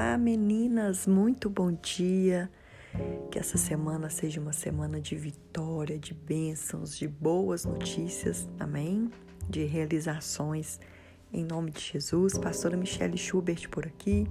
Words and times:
Olá, 0.00 0.16
meninas, 0.16 1.08
muito 1.08 1.50
bom 1.50 1.72
dia. 1.72 2.48
Que 3.32 3.36
essa 3.36 3.58
semana 3.58 4.08
seja 4.08 4.40
uma 4.40 4.52
semana 4.52 5.00
de 5.00 5.16
vitória, 5.16 5.98
de 5.98 6.14
bênçãos, 6.14 6.96
de 6.96 7.08
boas 7.08 7.64
notícias, 7.64 8.48
amém? 8.60 9.10
De 9.50 9.64
realizações. 9.64 10.78
Em 11.32 11.44
nome 11.44 11.72
de 11.72 11.80
Jesus, 11.80 12.38
pastora 12.38 12.76
Michelle 12.76 13.18
Schubert 13.18 13.68
por 13.70 13.86
aqui. 13.86 14.28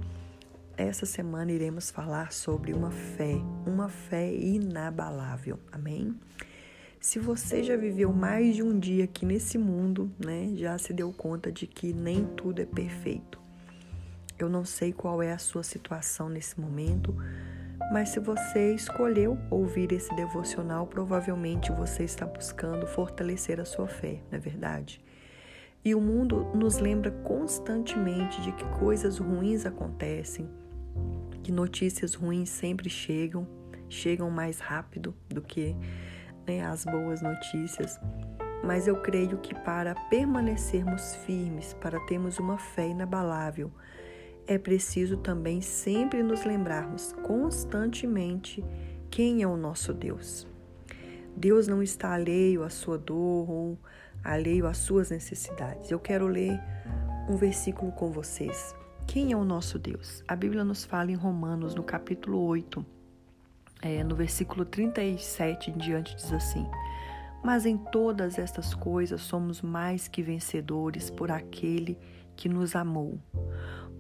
Essa 0.78 1.06
semana 1.06 1.52
iremos 1.52 1.92
falar 1.92 2.32
sobre 2.32 2.72
uma 2.72 2.90
fé, 2.90 3.36
uma 3.66 3.90
fé 3.90 4.34
inabalável, 4.34 5.60
amém? 5.70 6.18
Se 6.98 7.20
você 7.20 7.62
já 7.62 7.76
viveu 7.76 8.14
mais 8.14 8.56
de 8.56 8.64
um 8.64 8.80
dia 8.80 9.04
aqui 9.04 9.26
nesse 9.26 9.58
mundo, 9.58 10.10
né, 10.18 10.50
já 10.56 10.78
se 10.78 10.94
deu 10.94 11.12
conta 11.12 11.52
de 11.52 11.68
que 11.68 11.92
nem 11.92 12.26
tudo 12.26 12.62
é 12.62 12.66
perfeito. 12.66 13.47
Eu 14.40 14.50
não 14.50 14.64
sei 14.64 14.94
qual 14.94 15.22
é 15.24 15.32
a 15.32 15.38
sua 15.38 15.64
situação 15.64 16.30
nesse 16.30 16.60
momento, 16.60 17.16
mas 17.92 18.10
se 18.10 18.20
você 18.20 18.74
escolheu 18.74 19.38
ouvir 19.50 19.92
esse 19.92 20.14
devocional, 20.16 20.86
provavelmente 20.86 21.72
você 21.72 22.04
está 22.04 22.26
buscando 22.26 22.86
fortalecer 22.86 23.60
a 23.60 23.66
sua 23.66 23.88
fé, 23.88 24.22
não 24.30 24.38
é 24.38 24.40
verdade? 24.40 25.04
E 25.84 25.96
o 25.96 26.02
mundo 26.02 26.52
nos 26.54 26.78
lembra 26.78 27.10
constantemente 27.10 28.42
de 28.42 28.52
que 28.52 28.66
coisas 28.78 29.20
ruins 29.20 29.66
acontecem, 29.66 30.50
que 31.42 31.52
notícias 31.52 32.14
ruins 32.14 32.50
sempre 32.50 32.90
chegam, 32.90 33.48
chegam 33.88 34.30
mais 34.30 34.60
rápido 34.60 35.16
do 35.30 35.42
que 35.42 35.76
né, 36.46 36.66
as 36.66 36.84
boas 36.84 37.22
notícias. 37.22 38.00
Mas 38.64 38.88
eu 38.88 39.02
creio 39.02 39.38
que 39.38 39.56
para 39.56 39.96
permanecermos 40.10 41.16
firmes, 41.26 41.74
para 41.76 42.00
termos 42.02 42.38
uma 42.38 42.58
fé 42.58 42.88
inabalável, 42.88 43.72
é 44.48 44.58
preciso 44.58 45.18
também 45.18 45.62
sempre 45.62 46.24
nos 46.24 46.46
lembrarmos 46.46 47.14
constantemente 47.22 48.64
quem 49.12 49.44
é 49.44 49.48
o 49.48 49.58
nosso 49.58 49.94
Deus. 49.94 50.48
Deus 51.36 51.68
não 51.68 51.84
está 51.84 52.14
alheio 52.14 52.64
à 52.64 52.70
sua 52.70 52.98
dor 52.98 53.50
ou 53.50 53.78
alheio 54.24 54.66
às 54.66 54.78
suas 54.78 55.12
necessidades. 55.12 55.92
Eu 55.92 56.00
quero 56.00 56.28
ler 56.28 56.60
um 57.30 57.36
versículo 57.36 57.92
com 57.92 58.10
vocês. 58.10 58.74
Quem 59.06 59.34
é 59.34 59.38
o 59.38 59.44
nosso 59.44 59.78
Deus? 59.78 60.24
A 60.28 60.36
Bíblia 60.36 60.64
nos 60.64 60.86
fala 60.86 61.12
em 61.12 61.16
Romanos, 61.16 61.76
no 61.76 61.84
capítulo 61.84 62.40
8, 62.46 62.86
é, 63.82 64.04
no 64.04 64.16
versículo 64.16 64.66
37 64.66 65.72
em 65.72 65.78
diante, 65.78 66.16
diz 66.16 66.32
assim: 66.34 66.66
Mas 67.44 67.66
em 67.66 67.78
todas 67.78 68.40
estas 68.40 68.74
coisas 68.74 69.22
somos 69.22 69.62
mais 69.62 70.08
que 70.08 70.24
vencedores 70.24 71.10
por 71.10 71.32
aquele 71.32 71.98
que 72.36 72.50
nos 72.50 72.76
amou 72.76 73.20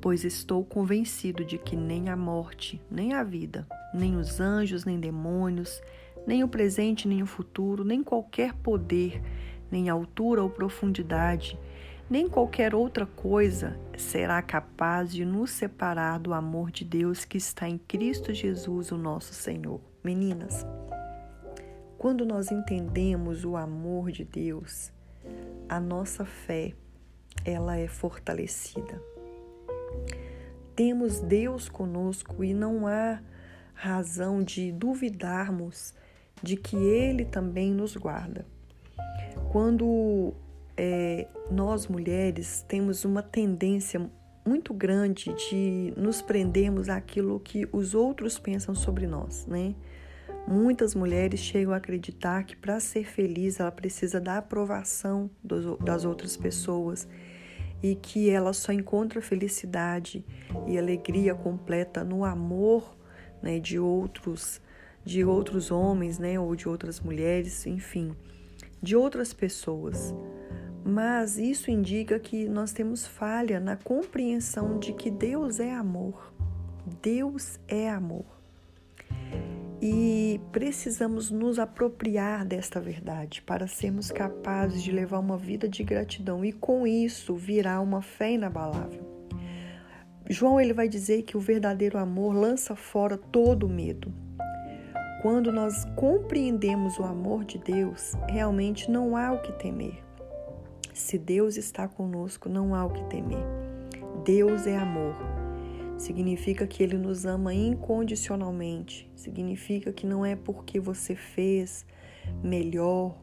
pois 0.02 0.23
estou 0.23 0.64
convencido 0.64 1.44
de 1.44 1.58
que 1.58 1.76
nem 1.76 2.09
a 2.09 2.16
morte, 2.16 2.81
nem 2.90 3.14
a 3.14 3.23
vida, 3.23 3.67
nem 3.94 4.16
os 4.16 4.39
anjos, 4.39 4.86
nem 4.86 5.00
demônios, 5.00 5.81
nem 6.26 6.44
o 6.44 6.48
presente, 6.48 7.08
nem 7.08 7.23
o 7.23 7.26
futuro, 7.28 7.84
nem 7.84 8.04
qualquer 8.04 8.54
poder, 8.54 9.22
nem 9.72 9.89
altura 9.89 10.44
ou 10.44 10.50
profundidade, 10.50 11.59
nem 12.09 12.28
qualquer 12.28 12.73
outra 12.73 13.06
coisa 13.06 13.78
será 13.98 14.42
capaz 14.42 15.12
de 15.12 15.26
nos 15.26 15.52
separar 15.52 16.20
do 16.20 16.34
amor 16.34 16.72
de 16.72 16.86
Deus 16.86 17.26
que 17.26 17.38
está 17.38 17.67
em 17.67 17.78
Cristo 17.78 18.34
Jesus, 18.34 18.92
o 18.92 18.98
nosso 18.98 19.34
Senhor. 19.34 19.82
Meninas, 20.04 20.66
quando 21.98 22.26
nós 22.26 22.52
entendemos 22.52 23.44
o 23.44 23.58
amor 23.58 24.11
de 24.11 24.23
Deus, 24.23 24.92
a 25.67 25.80
nossa 25.80 26.23
fé 26.23 26.73
ela 27.44 27.78
é 27.78 27.88
fortalecida 27.88 29.17
temos 30.76 31.20
Deus 31.20 31.68
conosco 31.68 32.44
e 32.44 32.54
não 32.54 32.86
há 32.88 33.20
razão 33.73 34.44
de 34.44 34.72
duvidarmos 34.72 35.94
de 36.42 36.56
que 36.56 36.76
Ele 36.76 37.26
também 37.26 37.72
nos 37.72 37.95
guarda. 37.95 38.45
Quando 39.52 40.34
é, 40.76 41.28
nós 41.50 41.88
mulheres 41.88 42.64
temos 42.67 43.06
uma 43.06 43.23
tendência 43.23 44.10
muito 44.45 44.73
grande 44.73 45.34
de 45.34 45.94
nos 45.98 46.22
prendermos 46.22 46.90
àquilo 46.90 47.40
que 47.40 47.67
os 47.72 47.94
outros 47.94 48.40
pensam 48.40 48.73
sobre 48.73 49.06
nós, 49.06 49.45
né? 49.45 49.76
Muitas 50.48 50.95
mulheres 50.95 51.42
chegam 51.42 51.73
a 51.73 51.78
acreditar 51.78 52.44
que 52.44 52.56
para 52.56 52.80
ser 52.80 53.04
feliz 53.04 53.60
ela 53.60 53.72
precisa 53.72 54.22
da 54.22 54.38
aprovação 54.38 55.30
das 55.44 56.06
outras 56.06 56.38
pessoas 56.38 57.06
e 57.82 57.95
que 57.95 58.30
ela 58.30 58.54
só 58.54 58.71
encontra 58.71 59.21
felicidade 59.21 60.26
e 60.65 60.77
alegria 60.77 61.36
completa 61.36 62.04
no 62.04 62.26
amor 62.26 62.98
né, 63.42 63.60
de 63.60 63.80
outros 63.80 64.61
de 65.04 65.23
outros 65.23 65.71
homens, 65.71 66.20
né, 66.20 66.37
ou 66.37 66.54
de 66.54 66.67
outras 66.67 66.99
mulheres, 66.99 67.66
enfim, 67.66 68.14
de 68.83 68.93
outras 68.93 69.33
pessoas. 69.33 70.14
Mas 70.83 71.37
isso 71.37 71.71
indica 71.71 72.20
que 72.20 72.48
nós 72.49 72.73
temos 72.73 73.08
falha 73.08 73.58
na 73.58 73.77
compreensão 73.77 74.77
de 74.77 74.92
que 74.92 75.10
Deus 75.10 75.61
é 75.61 75.73
amor. 75.73 76.33
Deus 77.02 77.58
é 77.70 77.89
amor. 77.89 78.36
E 79.89 80.42
precisamos 80.52 81.31
nos 81.31 81.58
apropriar 81.58 82.45
desta 82.45 82.77
verdade 82.77 83.42
para 83.42 83.67
sermos 83.67 84.11
capazes 84.11 84.83
de 84.83 84.92
levar 84.92 85.17
uma 85.17 85.37
vida 85.37 85.65
de 85.70 85.81
gratidão 85.81 86.43
e 86.43 86.52
com 86.52 86.86
isso 86.86 87.33
virá 87.33 87.80
uma 87.80 88.02
fé 88.02 88.33
inabalável. 88.33 89.02
João 90.30 90.59
ele 90.59 90.73
vai 90.73 90.89
dizer 90.89 91.21
que 91.21 91.37
o 91.37 91.39
verdadeiro 91.39 91.98
amor 91.98 92.36
lança 92.36 92.75
fora 92.75 93.17
todo 93.17 93.70
medo. 93.70 94.14
Quando 95.21 95.53
nós 95.53 95.86
compreendemos 95.95 96.99
o 96.99 97.04
amor 97.04 97.45
de 97.45 97.58
Deus, 97.58 98.11
realmente 98.27 98.92
não 98.92 99.15
há 99.15 99.31
o 99.31 99.42
que 99.42 99.54
temer. 99.54 100.04
Se 100.93 101.17
Deus 101.17 101.55
está 101.55 101.87
conosco, 101.87 102.49
não 102.49 102.75
há 102.75 102.83
o 102.83 102.89
que 102.89 103.05
temer. 103.05 103.45
Deus 104.25 104.67
é 104.67 104.75
amor 104.75 105.36
significa 105.98 106.68
que 106.68 106.84
Ele 106.84 106.98
nos 106.98 107.26
ama 107.26 107.54
incondicionalmente, 107.54 109.10
significa 109.16 109.92
que 109.92 110.06
não 110.06 110.26
é 110.26 110.36
porque 110.36 110.80
você 110.80 111.16
fez 111.16 111.86
melhor, 112.44 113.18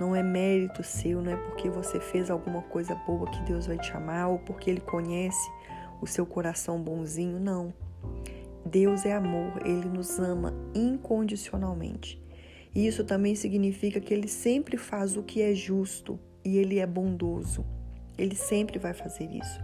não 0.00 0.14
é 0.14 0.22
mérito 0.22 0.82
seu, 0.82 1.20
não 1.20 1.32
é 1.32 1.36
porque 1.36 1.68
você 1.68 2.00
fez 2.00 2.30
alguma 2.30 2.62
coisa 2.62 2.94
boa 3.06 3.30
que 3.30 3.42
Deus 3.42 3.66
vai 3.66 3.78
te 3.78 3.92
amar 3.92 4.28
ou 4.28 4.38
porque 4.38 4.70
Ele 4.70 4.80
conhece 4.80 5.50
o 6.00 6.06
seu 6.06 6.24
coração 6.24 6.80
bonzinho, 6.80 7.38
não. 7.38 7.74
Deus 8.64 9.04
é 9.04 9.12
amor, 9.12 9.60
Ele 9.64 9.88
nos 9.88 10.18
ama 10.18 10.54
incondicionalmente. 10.74 12.22
E 12.74 12.86
isso 12.86 13.02
também 13.04 13.34
significa 13.34 14.00
que 14.00 14.14
Ele 14.14 14.28
sempre 14.28 14.76
faz 14.76 15.16
o 15.16 15.22
que 15.22 15.42
é 15.42 15.54
justo 15.54 16.18
e 16.44 16.58
Ele 16.58 16.78
é 16.78 16.86
bondoso. 16.86 17.66
Ele 18.16 18.36
sempre 18.36 18.78
vai 18.78 18.94
fazer 18.94 19.24
isso 19.24 19.60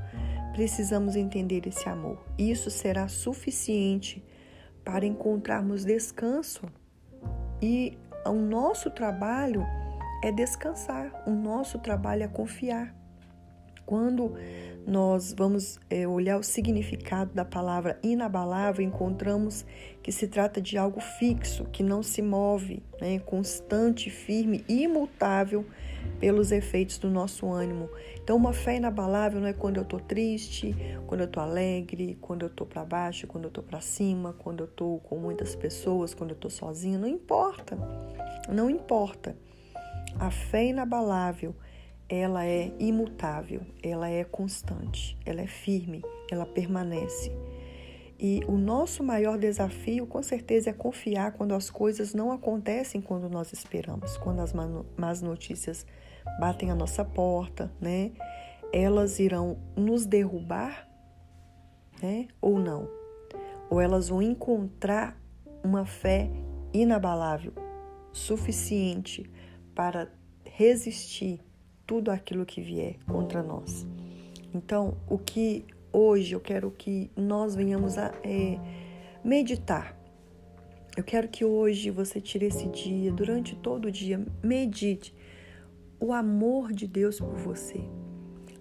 precisamos 0.57 1.17
entender 1.17 1.67
esse 1.67 1.87
amor. 1.87 2.19
Isso 2.39 2.71
será 2.71 3.09
suficiente 3.09 4.25
para 4.83 5.05
encontrarmos 5.05 5.85
descanso. 5.85 6.63
E 7.61 7.99
o 8.25 8.33
nosso 8.33 8.91
trabalho 8.91 9.63
é 10.25 10.33
descansar, 10.33 11.13
o 11.27 11.31
nosso 11.31 11.79
trabalho 11.79 12.23
é 12.23 12.29
confiar. 12.29 12.97
Quando 13.87 14.35
nós 14.87 15.33
vamos 15.33 15.81
é, 15.89 16.07
olhar 16.07 16.39
o 16.39 16.43
significado 16.43 17.33
da 17.33 17.45
palavra 17.45 17.99
inabalável, 18.03 18.85
encontramos 18.85 19.65
que 20.03 20.13
se 20.13 20.29
trata 20.29 20.61
de 20.61 20.79
algo 20.79 21.01
fixo, 21.01 21.65
que 21.67 21.83
não 21.83 22.03
se 22.03 22.23
move, 22.23 22.83
né, 23.01 23.19
constante, 23.21 24.11
firme, 24.11 24.65
imutável 24.69 25.65
pelos 26.21 26.53
efeitos 26.53 26.99
do 26.99 27.11
nosso 27.11 27.51
ânimo. 27.51 27.91
Então, 28.23 28.37
uma 28.37 28.53
fé 28.53 28.77
inabalável 28.77 29.41
não 29.41 29.49
é 29.49 29.53
quando 29.53 29.77
eu 29.77 29.83
estou 29.83 30.01
triste, 30.01 30.75
quando 31.07 31.23
eu 31.23 31.27
estou 31.27 31.43
alegre, 31.43 32.17
quando 32.21 32.43
eu 32.43 32.49
estou 32.49 32.67
para 32.67 32.85
baixo, 32.85 33.27
quando 33.27 33.45
eu 33.45 33.49
estou 33.49 33.65
para 33.65 33.81
cima, 33.81 34.33
quando 34.33 34.61
eu 34.61 34.67
estou 34.67 35.01
com 35.01 35.17
muitas 35.17 35.55
pessoas, 35.55 36.15
quando 36.15 36.31
eu 36.31 36.37
estou 36.37 36.51
sozinha. 36.51 36.99
Não 36.99 37.09
importa. 37.09 37.77
Não 38.49 38.71
importa. 38.71 39.37
A 40.19 40.31
fé 40.31 40.67
inabalável, 40.67 41.55
ela 42.09 42.47
é 42.47 42.73
imutável, 42.79 43.63
ela 43.83 44.09
é 44.09 44.23
constante, 44.23 45.19
ela 45.25 45.41
é 45.41 45.47
firme, 45.47 46.03
ela 46.31 46.47
permanece. 46.47 47.33
E 48.19 48.41
o 48.47 48.57
nosso 48.57 49.03
maior 49.03 49.37
desafio, 49.37 50.07
com 50.07 50.23
certeza, 50.23 50.71
é 50.71 50.73
confiar 50.73 51.33
quando 51.33 51.53
as 51.53 51.69
coisas 51.69 52.15
não 52.15 52.33
acontecem 52.33 53.01
quando 53.01 53.29
nós 53.29 53.53
esperamos, 53.53 54.17
quando 54.17 54.41
as 54.41 54.55
más 54.97 55.21
notícias 55.21 55.85
batem 56.41 56.71
a 56.71 56.75
nossa 56.75 57.05
porta, 57.05 57.71
né? 57.81 58.13
Elas 58.73 59.19
irão 59.19 59.59
nos 59.77 60.07
derrubar, 60.07 60.89
né? 62.03 62.29
Ou 62.41 62.59
não? 62.59 62.89
Ou 63.69 63.81
elas 63.81 64.09
vão 64.09 64.23
encontrar 64.23 65.21
uma 65.63 65.85
fé 65.85 66.31
inabalável, 66.73 67.53
suficiente 68.13 69.29
para 69.75 70.11
resistir 70.45 71.41
tudo 71.87 72.11
aquilo 72.11 72.45
que 72.45 72.61
vier 72.61 72.97
contra 73.07 73.43
nós. 73.43 73.87
Então, 74.53 74.97
o 75.09 75.19
que 75.19 75.65
hoje 75.93 76.35
eu 76.35 76.41
quero 76.41 76.71
que 76.71 77.11
nós 77.17 77.55
venhamos 77.55 77.97
a 77.97 78.13
é, 78.23 78.59
meditar. 79.25 79.97
Eu 80.97 81.05
quero 81.05 81.29
que 81.29 81.45
hoje 81.45 81.91
você 81.91 82.21
tire 82.21 82.47
esse 82.47 82.67
dia, 82.69 83.13
durante 83.13 83.55
todo 83.57 83.87
o 83.87 83.91
dia, 83.91 84.25
medite 84.43 85.15
o 86.01 86.13
amor 86.13 86.73
de 86.73 86.87
Deus 86.87 87.19
por 87.19 87.37
você. 87.37 87.81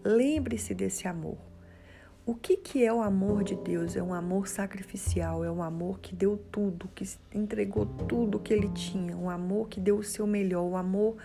Lembre-se 0.04 0.74
desse 0.74 1.08
amor. 1.08 1.38
O 2.26 2.34
que, 2.34 2.58
que 2.58 2.84
é 2.84 2.92
o 2.92 3.02
amor 3.02 3.44
de 3.44 3.56
Deus? 3.56 3.96
É 3.96 4.02
um 4.02 4.14
amor 4.14 4.48
sacrificial, 4.48 5.44
é 5.44 5.52
um 5.52 5.62
amor 5.62 6.00
que 6.00 6.16
deu 6.16 6.38
tudo, 6.52 6.90
que 6.96 7.06
entregou 7.34 7.86
tudo 7.86 8.40
que 8.40 8.52
ele 8.52 8.70
tinha, 8.70 9.16
um 9.16 9.30
amor 9.30 9.70
que 9.70 9.80
deu 9.80 9.98
o 9.98 10.04
seu 10.04 10.26
melhor, 10.26 10.64
um 10.64 10.76
amor 10.76 11.18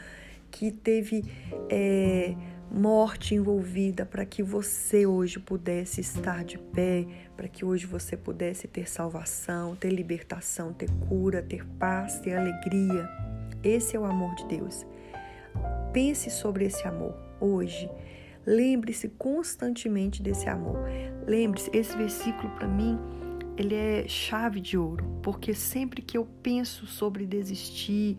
que 0.51 0.71
teve 0.71 1.25
é, 1.69 2.35
morte 2.71 3.35
envolvida 3.35 4.07
para 4.07 4.25
que 4.25 4.43
você 4.43 5.07
hoje 5.07 5.39
pudesse 5.39 6.01
estar 6.01 6.45
de 6.45 6.59
pé, 6.59 7.07
para 7.37 7.49
que 7.49 7.65
hoje 7.65 7.87
você 7.87 8.17
pudesse 8.17 8.69
ter 8.69 8.89
salvação, 8.89 9.75
ter 9.75 9.91
libertação, 9.91 10.73
ter 10.73 10.91
cura, 11.09 11.43
ter 11.43 11.67
paz, 11.79 12.21
ter 12.21 12.35
alegria. 12.35 13.09
Esse 13.63 13.97
é 13.97 14.01
o 14.01 14.05
amor 14.05 14.35
de 14.37 14.47
Deus. 14.47 14.87
Pense 15.93 16.31
sobre 16.31 16.65
esse 16.65 16.87
amor 16.87 17.15
hoje. 17.41 17.91
Lembre-se 18.47 19.09
constantemente 19.09 20.23
desse 20.23 20.49
amor. 20.49 20.79
Lembre-se, 21.27 21.71
esse 21.73 21.97
versículo 21.97 22.51
para 22.55 22.69
mim, 22.69 22.99
ele 23.57 23.75
é 23.75 24.09
chave 24.09 24.61
de 24.61 24.79
ouro, 24.79 25.05
porque 25.23 25.53
sempre 25.53 26.01
que 26.01 26.17
eu 26.17 26.27
penso 26.43 26.87
sobre 26.87 27.27
desistir 27.27 28.17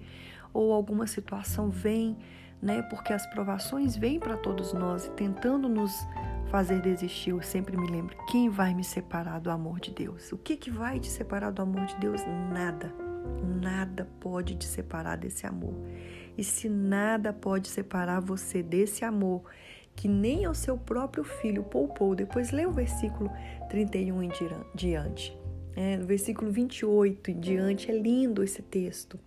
ou 0.53 0.73
alguma 0.73 1.07
situação 1.07 1.69
vem, 1.69 2.17
né? 2.61 2.81
Porque 2.83 3.13
as 3.13 3.25
provações 3.27 3.95
vêm 3.95 4.19
para 4.19 4.37
todos 4.37 4.73
nós, 4.73 5.11
tentando 5.15 5.67
nos 5.67 5.91
fazer 6.49 6.81
desistir. 6.81 7.31
Eu 7.31 7.41
sempre 7.41 7.77
me 7.77 7.87
lembro: 7.87 8.15
quem 8.29 8.49
vai 8.49 8.73
me 8.73 8.83
separar 8.83 9.39
do 9.39 9.49
amor 9.49 9.79
de 9.79 9.91
Deus? 9.91 10.31
O 10.31 10.37
que 10.37 10.55
que 10.55 10.69
vai 10.69 10.99
te 10.99 11.07
separar 11.07 11.51
do 11.51 11.61
amor 11.61 11.85
de 11.85 11.95
Deus? 11.97 12.21
Nada. 12.51 12.93
Nada 13.61 14.07
pode 14.19 14.55
te 14.55 14.65
separar 14.65 15.17
desse 15.17 15.45
amor. 15.45 15.73
E 16.37 16.43
se 16.43 16.69
nada 16.69 17.33
pode 17.33 17.67
separar 17.67 18.19
você 18.19 18.63
desse 18.63 19.05
amor, 19.05 19.43
que 19.95 20.07
nem 20.07 20.47
o 20.47 20.53
seu 20.53 20.77
próprio 20.77 21.23
filho 21.23 21.63
poupou, 21.63 22.15
depois 22.15 22.51
lê 22.51 22.65
o 22.65 22.71
versículo 22.71 23.29
31 23.69 24.23
em 24.23 24.31
diante. 24.73 25.37
É, 25.75 25.97
no 25.97 26.05
versículo 26.05 26.51
28 26.51 27.31
em 27.31 27.39
diante, 27.39 27.91
é 27.91 27.97
lindo 27.97 28.43
esse 28.43 28.61
texto. 28.61 29.19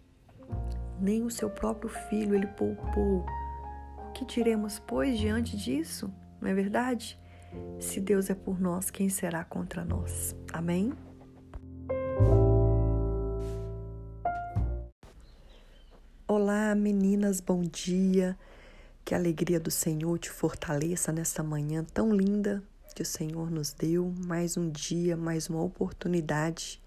Nem 1.00 1.24
o 1.24 1.30
seu 1.30 1.50
próprio 1.50 1.88
filho 1.88 2.34
ele 2.34 2.46
poupou. 2.46 3.26
O 4.08 4.12
que 4.12 4.24
diremos, 4.24 4.78
pois, 4.78 5.18
diante 5.18 5.56
disso? 5.56 6.12
Não 6.40 6.48
é 6.48 6.54
verdade? 6.54 7.18
Se 7.80 8.00
Deus 8.00 8.30
é 8.30 8.34
por 8.34 8.60
nós, 8.60 8.90
quem 8.90 9.08
será 9.08 9.44
contra 9.44 9.84
nós? 9.84 10.36
Amém? 10.52 10.92
Olá, 16.26 16.74
meninas, 16.74 17.40
bom 17.40 17.62
dia. 17.62 18.36
Que 19.04 19.14
a 19.14 19.18
alegria 19.18 19.60
do 19.60 19.70
Senhor 19.70 20.18
te 20.18 20.30
fortaleça 20.30 21.12
nesta 21.12 21.42
manhã 21.42 21.84
tão 21.84 22.14
linda 22.14 22.62
que 22.94 23.02
o 23.02 23.06
Senhor 23.06 23.50
nos 23.50 23.72
deu. 23.72 24.12
Mais 24.24 24.56
um 24.56 24.70
dia, 24.70 25.16
mais 25.16 25.48
uma 25.48 25.62
oportunidade 25.62 26.80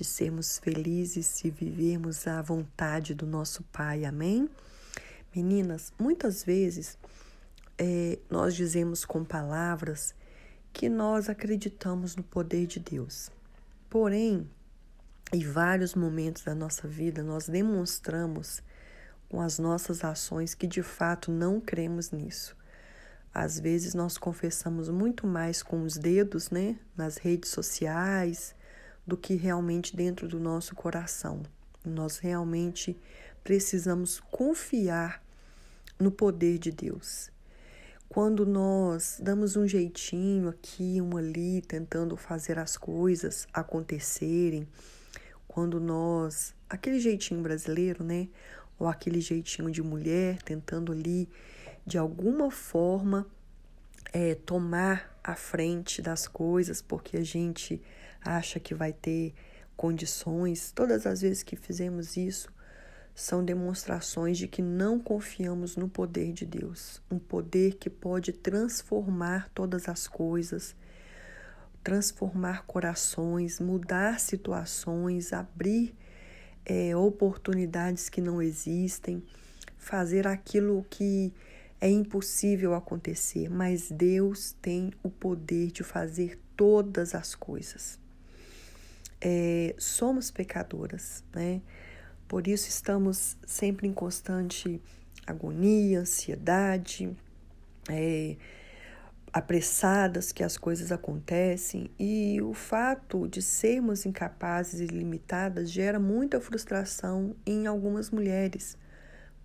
de 0.00 0.04
sermos 0.06 0.56
felizes 0.56 1.44
e 1.44 1.50
vivermos 1.50 2.26
a 2.26 2.40
vontade 2.40 3.14
do 3.14 3.26
nosso 3.26 3.62
Pai. 3.64 4.06
Amém? 4.06 4.48
Meninas, 5.36 5.92
muitas 5.98 6.42
vezes 6.42 6.96
é, 7.76 8.18
nós 8.30 8.54
dizemos 8.54 9.04
com 9.04 9.22
palavras 9.22 10.14
que 10.72 10.88
nós 10.88 11.28
acreditamos 11.28 12.16
no 12.16 12.22
poder 12.22 12.66
de 12.66 12.80
Deus. 12.80 13.30
Porém, 13.90 14.48
em 15.34 15.44
vários 15.44 15.94
momentos 15.94 16.44
da 16.44 16.54
nossa 16.54 16.88
vida, 16.88 17.22
nós 17.22 17.46
demonstramos 17.46 18.62
com 19.28 19.42
as 19.42 19.58
nossas 19.58 20.02
ações 20.02 20.54
que 20.54 20.66
de 20.66 20.82
fato 20.82 21.30
não 21.30 21.60
cremos 21.60 22.10
nisso. 22.10 22.56
Às 23.34 23.60
vezes 23.60 23.92
nós 23.92 24.16
confessamos 24.16 24.88
muito 24.88 25.26
mais 25.26 25.62
com 25.62 25.82
os 25.82 25.98
dedos, 25.98 26.48
né, 26.48 26.78
nas 26.96 27.18
redes 27.18 27.50
sociais, 27.50 28.54
do 29.06 29.16
que 29.16 29.34
realmente 29.34 29.96
dentro 29.96 30.28
do 30.28 30.38
nosso 30.38 30.74
coração. 30.74 31.42
Nós 31.84 32.18
realmente 32.18 32.96
precisamos 33.42 34.20
confiar 34.20 35.22
no 35.98 36.10
poder 36.10 36.58
de 36.58 36.70
Deus. 36.70 37.30
Quando 38.08 38.44
nós 38.44 39.20
damos 39.22 39.56
um 39.56 39.68
jeitinho 39.68 40.48
aqui, 40.48 41.00
um 41.00 41.16
ali, 41.16 41.62
tentando 41.62 42.16
fazer 42.16 42.58
as 42.58 42.76
coisas 42.76 43.46
acontecerem, 43.52 44.66
quando 45.46 45.78
nós, 45.78 46.54
aquele 46.68 46.98
jeitinho 46.98 47.40
brasileiro, 47.40 48.02
né? 48.02 48.28
Ou 48.78 48.88
aquele 48.88 49.20
jeitinho 49.20 49.70
de 49.70 49.82
mulher, 49.82 50.42
tentando 50.42 50.90
ali, 50.90 51.28
de 51.86 51.98
alguma 51.98 52.50
forma, 52.50 53.26
é, 54.12 54.34
tomar 54.34 55.18
a 55.22 55.36
frente 55.36 56.02
das 56.02 56.26
coisas, 56.26 56.82
porque 56.82 57.16
a 57.16 57.24
gente 57.24 57.80
acha 58.24 58.60
que 58.60 58.74
vai 58.74 58.92
ter 58.92 59.34
condições. 59.76 60.72
Todas 60.72 61.06
as 61.06 61.22
vezes 61.22 61.42
que 61.42 61.56
fizemos 61.56 62.16
isso, 62.16 62.52
são 63.14 63.44
demonstrações 63.44 64.38
de 64.38 64.48
que 64.48 64.62
não 64.62 64.98
confiamos 64.98 65.76
no 65.76 65.88
poder 65.88 66.32
de 66.32 66.46
Deus, 66.46 67.02
um 67.10 67.18
poder 67.18 67.74
que 67.74 67.90
pode 67.90 68.32
transformar 68.32 69.50
todas 69.54 69.88
as 69.88 70.08
coisas, 70.08 70.74
transformar 71.84 72.64
corações, 72.66 73.60
mudar 73.60 74.18
situações, 74.20 75.34
abrir 75.34 75.94
é, 76.64 76.96
oportunidades 76.96 78.08
que 78.08 78.22
não 78.22 78.40
existem, 78.40 79.22
fazer 79.76 80.26
aquilo 80.26 80.84
que 80.88 81.32
é 81.78 81.90
impossível 81.90 82.74
acontecer, 82.74 83.50
mas 83.50 83.90
Deus 83.90 84.56
tem 84.62 84.92
o 85.02 85.10
poder 85.10 85.70
de 85.72 85.82
fazer 85.82 86.38
todas 86.56 87.14
as 87.14 87.34
coisas. 87.34 87.99
É, 89.20 89.74
somos 89.78 90.30
pecadoras, 90.30 91.22
né? 91.34 91.60
Por 92.26 92.46
isso 92.46 92.68
estamos 92.68 93.36
sempre 93.44 93.86
em 93.86 93.92
constante 93.92 94.80
agonia, 95.26 96.00
ansiedade, 96.00 97.14
é, 97.88 98.36
apressadas 99.32 100.32
que 100.32 100.42
as 100.42 100.56
coisas 100.56 100.90
acontecem 100.90 101.90
e 101.98 102.40
o 102.42 102.52
fato 102.52 103.28
de 103.28 103.40
sermos 103.40 104.04
incapazes 104.04 104.80
e 104.80 104.86
limitadas 104.86 105.70
gera 105.70 106.00
muita 106.00 106.40
frustração 106.40 107.36
em 107.46 107.66
algumas 107.66 108.10
mulheres, 108.10 108.76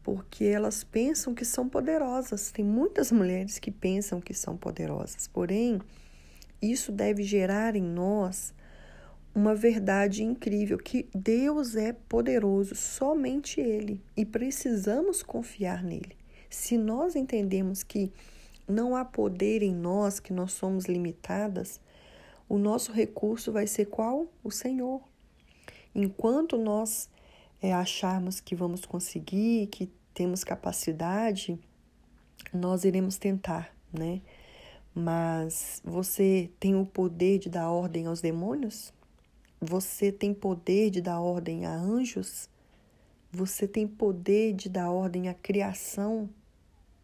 porque 0.02 0.46
elas 0.46 0.84
pensam 0.84 1.36
que 1.36 1.46
são 1.46 1.70
poderosas. 1.70 2.52
Tem 2.52 2.66
muitas 2.66 3.12
mulheres 3.12 3.60
que 3.60 3.72
pensam 3.72 4.20
que 4.20 4.34
são 4.34 4.58
poderosas, 4.58 5.28
porém, 5.28 5.80
isso 6.62 6.92
deve 6.92 7.22
gerar 7.22 7.76
em 7.76 7.84
nós 7.84 8.54
uma 9.36 9.54
verdade 9.54 10.24
incrível 10.24 10.78
que 10.78 11.10
Deus 11.14 11.76
é 11.76 11.92
poderoso, 11.92 12.74
somente 12.74 13.60
ele, 13.60 14.02
e 14.16 14.26
precisamos 14.26 15.22
confiar 15.22 15.84
nele. 15.84 16.16
Se 16.50 16.78
nós 16.78 17.18
entendemos 17.18 17.84
que 17.84 18.14
não 18.66 18.96
há 18.96 19.04
poder 19.04 19.62
em 19.62 19.76
nós, 19.76 20.22
que 20.22 20.32
nós 20.32 20.54
somos 20.54 20.86
limitadas, 20.86 21.82
o 22.48 22.58
nosso 22.58 22.94
recurso 22.94 23.52
vai 23.52 23.68
ser 23.68 23.88
qual? 23.88 24.26
O 24.42 24.50
Senhor. 24.50 25.02
Enquanto 25.94 26.58
nós 26.58 27.10
é, 27.62 27.74
acharmos 27.74 28.40
que 28.40 28.56
vamos 28.56 28.86
conseguir, 28.86 29.68
que 29.68 29.92
temos 30.14 30.46
capacidade, 30.46 31.60
nós 32.54 32.86
iremos 32.86 33.18
tentar, 33.18 33.76
né? 33.92 34.22
Mas 34.94 35.82
você 35.84 36.50
tem 36.58 36.74
o 36.74 36.86
poder 36.86 37.38
de 37.38 37.50
dar 37.50 37.70
ordem 37.70 38.06
aos 38.06 38.22
demônios? 38.22 38.94
Você 39.60 40.12
tem 40.12 40.34
poder 40.34 40.90
de 40.90 41.02
dar 41.02 41.20
ordem 41.20 41.66
a 41.66 41.74
anjos? 41.74 42.50
Você 43.32 43.68
tem 43.68 43.88
poder 43.88 44.54
de 44.54 44.70
dar 44.70 44.92
ordem 44.92 45.30
à 45.30 45.34
criação, 45.34 46.30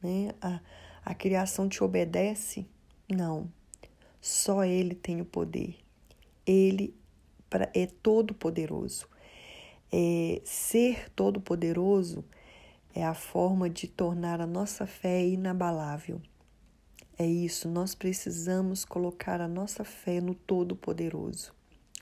né? 0.02 0.34
A, 0.42 0.60
a 1.04 1.14
criação 1.14 1.68
te 1.68 1.84
obedece? 1.84 2.66
Não. 3.10 3.52
Só 4.20 4.64
Ele 4.64 4.96
tem 4.96 5.22
o 5.22 5.26
poder. 5.26 5.76
Ele 6.46 6.94
é 7.74 7.88
todo-poderoso. 7.88 9.08
É, 9.92 10.42
ser 10.46 11.10
todo-poderoso 11.12 12.24
é 12.94 13.06
a 13.06 13.14
forma 13.14 13.70
de 13.70 13.88
tornar 13.88 14.40
a 14.42 14.48
nossa 14.48 14.86
fé 14.86 15.26
inabalável. 15.26 16.22
É 17.18 17.26
isso, 17.26 17.70
nós 17.70 17.94
precisamos 17.94 18.84
colocar 18.84 19.42
a 19.42 19.48
nossa 19.48 19.84
fé 19.84 20.20
no 20.20 20.34
Todo-Poderoso. 20.34 21.54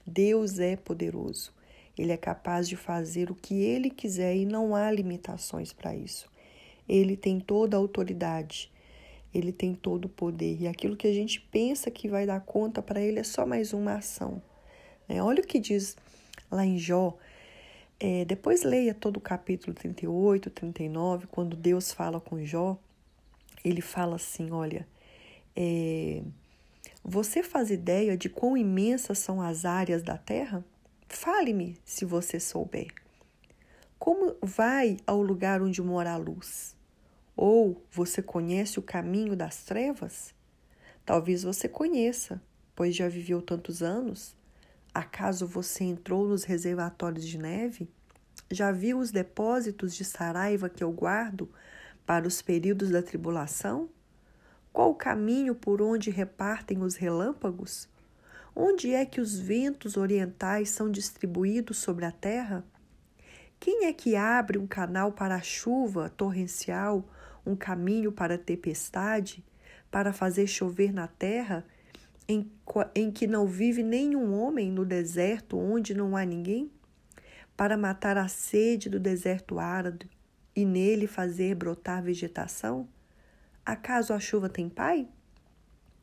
Deus 0.06 0.60
é 0.60 0.76
poderoso. 0.76 1.54
Ele 1.98 2.12
é 2.12 2.18
capaz 2.18 2.68
de 2.68 2.76
fazer 2.76 3.30
o 3.30 3.36
que 3.36 3.62
ele 3.62 3.90
quiser 3.90 4.36
e 4.36 4.46
não 4.46 4.76
há 4.76 4.90
limitações 4.92 5.74
para 5.74 5.96
isso. 5.96 6.30
Ele 6.88 7.18
tem 7.18 7.40
toda 7.40 7.78
a 7.78 7.80
autoridade 7.80 8.72
Ele 9.34 9.52
tem 9.52 9.76
todo 9.76 10.06
o 10.06 10.10
poder 10.10 10.58
e 10.60 10.68
aquilo 10.68 10.96
que 10.96 11.08
a 11.08 11.14
gente 11.14 11.40
pensa 11.40 11.92
que 11.92 12.08
vai 12.08 12.26
dar 12.26 12.42
conta 12.42 12.82
para 12.82 13.00
ele 13.00 13.20
é 13.20 13.24
só 13.24 13.46
mais 13.46 13.74
uma 13.74 13.96
ação. 13.96 14.42
É, 15.08 15.22
olha 15.22 15.42
o 15.44 15.46
que 15.46 15.60
diz 15.60 15.96
lá 16.50 16.66
em 16.66 16.78
Jó. 16.78 17.18
É, 18.00 18.24
depois 18.26 18.64
leia 18.64 18.94
todo 18.94 19.18
o 19.18 19.22
capítulo 19.22 19.74
38, 19.74 20.50
39, 20.50 21.28
quando 21.28 21.58
Deus 21.58 21.92
fala 21.92 22.20
com 22.20 22.44
Jó. 22.44 22.78
Ele 23.64 23.82
fala 23.82 24.16
assim: 24.16 24.52
Olha, 24.52 24.88
é, 25.56 26.24
você 27.04 27.42
faz 27.42 27.72
ideia 27.72 28.18
de 28.18 28.30
quão 28.30 28.56
imensas 28.56 29.20
são 29.20 29.42
as 29.42 29.66
áreas 29.66 30.04
da 30.04 30.18
terra? 30.18 30.64
Fale-me 31.08 31.78
se 31.84 32.06
você 32.06 32.40
souber. 32.40 32.94
Como 33.98 34.36
vai 34.42 34.98
ao 35.08 35.22
lugar 35.22 35.62
onde 35.62 35.82
mora 35.82 36.12
a 36.12 36.18
luz? 36.18 36.76
Ou 37.36 37.84
você 37.92 38.22
conhece 38.22 38.80
o 38.80 38.84
caminho 38.84 39.36
das 39.36 39.64
trevas? 39.64 40.34
Talvez 41.06 41.44
você 41.44 41.68
conheça, 41.68 42.42
pois 42.76 42.96
já 42.96 43.08
viveu 43.08 43.42
tantos 43.42 43.82
anos. 43.82 44.36
Acaso 44.94 45.48
você 45.48 45.84
entrou 45.84 46.28
nos 46.28 46.44
reservatórios 46.44 47.26
de 47.26 47.38
neve? 47.38 47.90
Já 48.52 48.72
viu 48.72 49.00
os 49.00 49.10
depósitos 49.10 49.96
de 49.96 50.06
saraiva 50.06 50.70
que 50.70 50.84
eu 50.84 50.92
guardo 50.92 51.50
para 52.06 52.28
os 52.28 52.42
períodos 52.42 52.90
da 52.90 53.02
tribulação? 53.02 53.90
Qual 54.72 54.92
o 54.92 54.96
caminho 54.96 55.56
por 55.56 55.82
onde 55.82 56.10
repartem 56.10 56.82
os 56.82 56.96
relâmpagos? 56.96 57.90
Onde 58.56 58.94
é 58.94 59.06
que 59.06 59.20
os 59.20 59.40
ventos 59.40 59.98
orientais 59.98 60.70
são 60.70 60.92
distribuídos 60.92 61.78
sobre 61.78 62.06
a 62.06 62.12
terra? 62.12 62.64
Quem 63.60 63.86
é 63.86 63.94
que 63.94 64.16
abre 64.16 64.58
um 64.58 64.68
canal 64.68 65.12
para 65.12 65.36
a 65.36 65.42
chuva 65.42 66.10
torrencial, 66.10 67.04
um 67.46 67.56
caminho 67.56 68.12
para 68.12 68.36
a 68.36 68.38
tempestade, 68.38 69.44
para 69.92 70.14
fazer 70.14 70.48
chover 70.48 70.94
na 70.94 71.08
terra, 71.08 71.66
em, 72.28 72.50
em 72.94 73.12
que 73.12 73.28
não 73.28 73.48
vive 73.48 73.82
nenhum 73.82 74.34
homem 74.34 74.72
no 74.72 74.86
deserto 74.86 75.58
onde 75.58 75.94
não 75.94 76.16
há 76.16 76.24
ninguém? 76.24 76.72
Para 77.58 77.76
matar 77.76 78.18
a 78.18 78.28
sede 78.28 78.88
do 78.88 79.00
deserto 79.00 79.60
árido 79.60 80.08
e 80.56 80.64
nele 80.64 81.08
fazer 81.08 81.56
brotar 81.56 82.02
vegetação? 82.04 82.88
Acaso 83.70 84.14
a 84.14 84.20
chuva 84.20 84.50
tem 84.50 84.68
pai? 84.68 85.08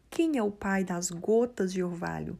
Quem 0.08 0.38
é 0.38 0.42
o 0.42 0.52
pai 0.52 0.85
das 0.85 1.11
gotas 1.11 1.73
de 1.73 1.82
orvalho? 1.82 2.38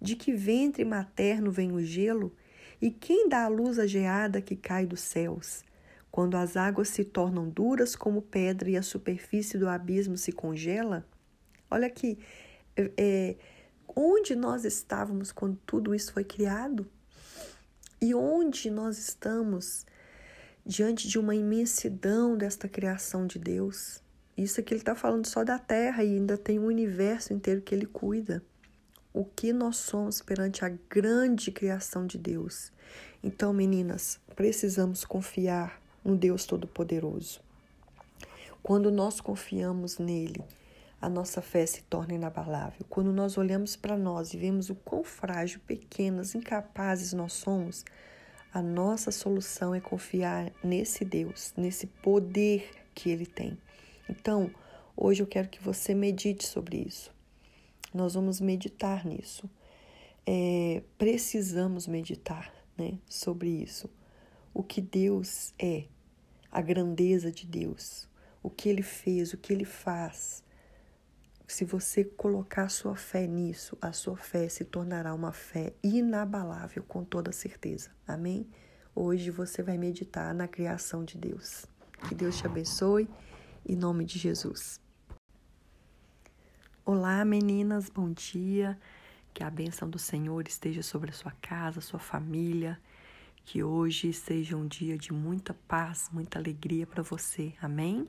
De 0.00 0.16
que 0.16 0.32
ventre 0.32 0.86
materno 0.86 1.50
vem 1.50 1.70
o 1.70 1.84
gelo? 1.84 2.34
E 2.80 2.90
quem 2.90 3.28
dá 3.28 3.44
a 3.44 3.48
luz 3.48 3.78
à 3.78 3.86
geada 3.86 4.40
que 4.40 4.56
cai 4.56 4.86
dos 4.86 5.00
céus? 5.00 5.62
Quando 6.10 6.34
as 6.34 6.56
águas 6.56 6.88
se 6.88 7.04
tornam 7.04 7.46
duras 7.46 7.94
como 7.94 8.22
pedra 8.22 8.70
e 8.70 8.76
a 8.78 8.82
superfície 8.82 9.58
do 9.58 9.68
abismo 9.68 10.16
se 10.16 10.32
congela? 10.32 11.06
Olha 11.70 11.86
aqui, 11.86 12.18
é, 12.74 12.90
é 12.96 13.36
onde 13.94 14.34
nós 14.34 14.64
estávamos 14.64 15.30
quando 15.30 15.58
tudo 15.66 15.94
isso 15.94 16.10
foi 16.10 16.24
criado? 16.24 16.90
E 18.00 18.14
onde 18.14 18.70
nós 18.70 18.96
estamos 18.96 19.84
diante 20.64 21.06
de 21.06 21.18
uma 21.18 21.34
imensidão 21.34 22.34
desta 22.34 22.66
criação 22.66 23.26
de 23.26 23.38
Deus? 23.38 24.07
Isso 24.38 24.60
aqui 24.60 24.72
ele 24.72 24.80
está 24.80 24.94
falando 24.94 25.26
só 25.26 25.42
da 25.42 25.58
Terra 25.58 26.04
e 26.04 26.14
ainda 26.14 26.38
tem 26.38 26.60
um 26.60 26.66
universo 26.66 27.32
inteiro 27.32 27.60
que 27.60 27.74
ele 27.74 27.86
cuida. 27.86 28.40
O 29.12 29.24
que 29.24 29.52
nós 29.52 29.78
somos 29.78 30.22
perante 30.22 30.64
a 30.64 30.68
grande 30.68 31.50
criação 31.50 32.06
de 32.06 32.16
Deus. 32.16 32.70
Então, 33.20 33.52
meninas, 33.52 34.20
precisamos 34.36 35.04
confiar 35.04 35.82
no 36.04 36.16
Deus 36.16 36.46
Todo-Poderoso. 36.46 37.40
Quando 38.62 38.92
nós 38.92 39.20
confiamos 39.20 39.98
nele, 39.98 40.40
a 41.02 41.08
nossa 41.08 41.42
fé 41.42 41.66
se 41.66 41.82
torna 41.82 42.14
inabalável. 42.14 42.86
Quando 42.88 43.12
nós 43.12 43.36
olhamos 43.36 43.74
para 43.74 43.96
nós 43.96 44.32
e 44.34 44.36
vemos 44.36 44.70
o 44.70 44.76
quão 44.76 45.02
frágil, 45.02 45.58
pequenas, 45.66 46.36
incapazes 46.36 47.12
nós 47.12 47.32
somos, 47.32 47.84
a 48.54 48.62
nossa 48.62 49.10
solução 49.10 49.74
é 49.74 49.80
confiar 49.80 50.52
nesse 50.62 51.04
Deus, 51.04 51.52
nesse 51.56 51.88
poder 51.88 52.70
que 52.94 53.10
ele 53.10 53.26
tem. 53.26 53.58
Então, 54.08 54.50
hoje 54.96 55.22
eu 55.22 55.26
quero 55.26 55.48
que 55.48 55.62
você 55.62 55.94
medite 55.94 56.46
sobre 56.46 56.78
isso. 56.78 57.12
Nós 57.92 58.14
vamos 58.14 58.40
meditar 58.40 59.04
nisso. 59.04 59.48
É, 60.26 60.82
precisamos 60.96 61.86
meditar 61.86 62.52
né, 62.76 62.98
sobre 63.08 63.48
isso. 63.48 63.88
O 64.52 64.62
que 64.62 64.80
Deus 64.80 65.54
é, 65.58 65.84
a 66.50 66.60
grandeza 66.60 67.30
de 67.30 67.46
Deus, 67.46 68.08
o 68.42 68.50
que 68.50 68.68
Ele 68.68 68.82
fez, 68.82 69.32
o 69.32 69.38
que 69.38 69.52
Ele 69.52 69.64
faz. 69.64 70.42
Se 71.46 71.64
você 71.64 72.04
colocar 72.04 72.68
sua 72.68 72.94
fé 72.94 73.26
nisso, 73.26 73.76
a 73.80 73.92
sua 73.92 74.16
fé 74.16 74.48
se 74.48 74.64
tornará 74.64 75.14
uma 75.14 75.32
fé 75.32 75.72
inabalável, 75.82 76.82
com 76.82 77.04
toda 77.04 77.32
certeza. 77.32 77.90
Amém? 78.06 78.46
Hoje 78.94 79.30
você 79.30 79.62
vai 79.62 79.78
meditar 79.78 80.34
na 80.34 80.46
criação 80.46 81.04
de 81.04 81.16
Deus. 81.16 81.64
Que 82.08 82.14
Deus 82.14 82.36
te 82.36 82.46
abençoe 82.46 83.08
em 83.68 83.76
nome 83.76 84.02
de 84.02 84.18
Jesus. 84.18 84.80
Olá, 86.86 87.22
meninas, 87.22 87.90
bom 87.90 88.10
dia. 88.10 88.78
Que 89.34 89.44
a 89.44 89.50
bênção 89.50 89.88
do 89.88 89.98
Senhor 89.98 90.48
esteja 90.48 90.82
sobre 90.82 91.10
a 91.10 91.12
sua 91.12 91.32
casa, 91.32 91.82
sua 91.82 92.00
família. 92.00 92.80
Que 93.44 93.62
hoje 93.62 94.10
seja 94.14 94.56
um 94.56 94.66
dia 94.66 94.96
de 94.96 95.12
muita 95.12 95.52
paz, 95.52 96.08
muita 96.10 96.38
alegria 96.38 96.86
para 96.86 97.02
você. 97.02 97.52
Amém? 97.60 98.08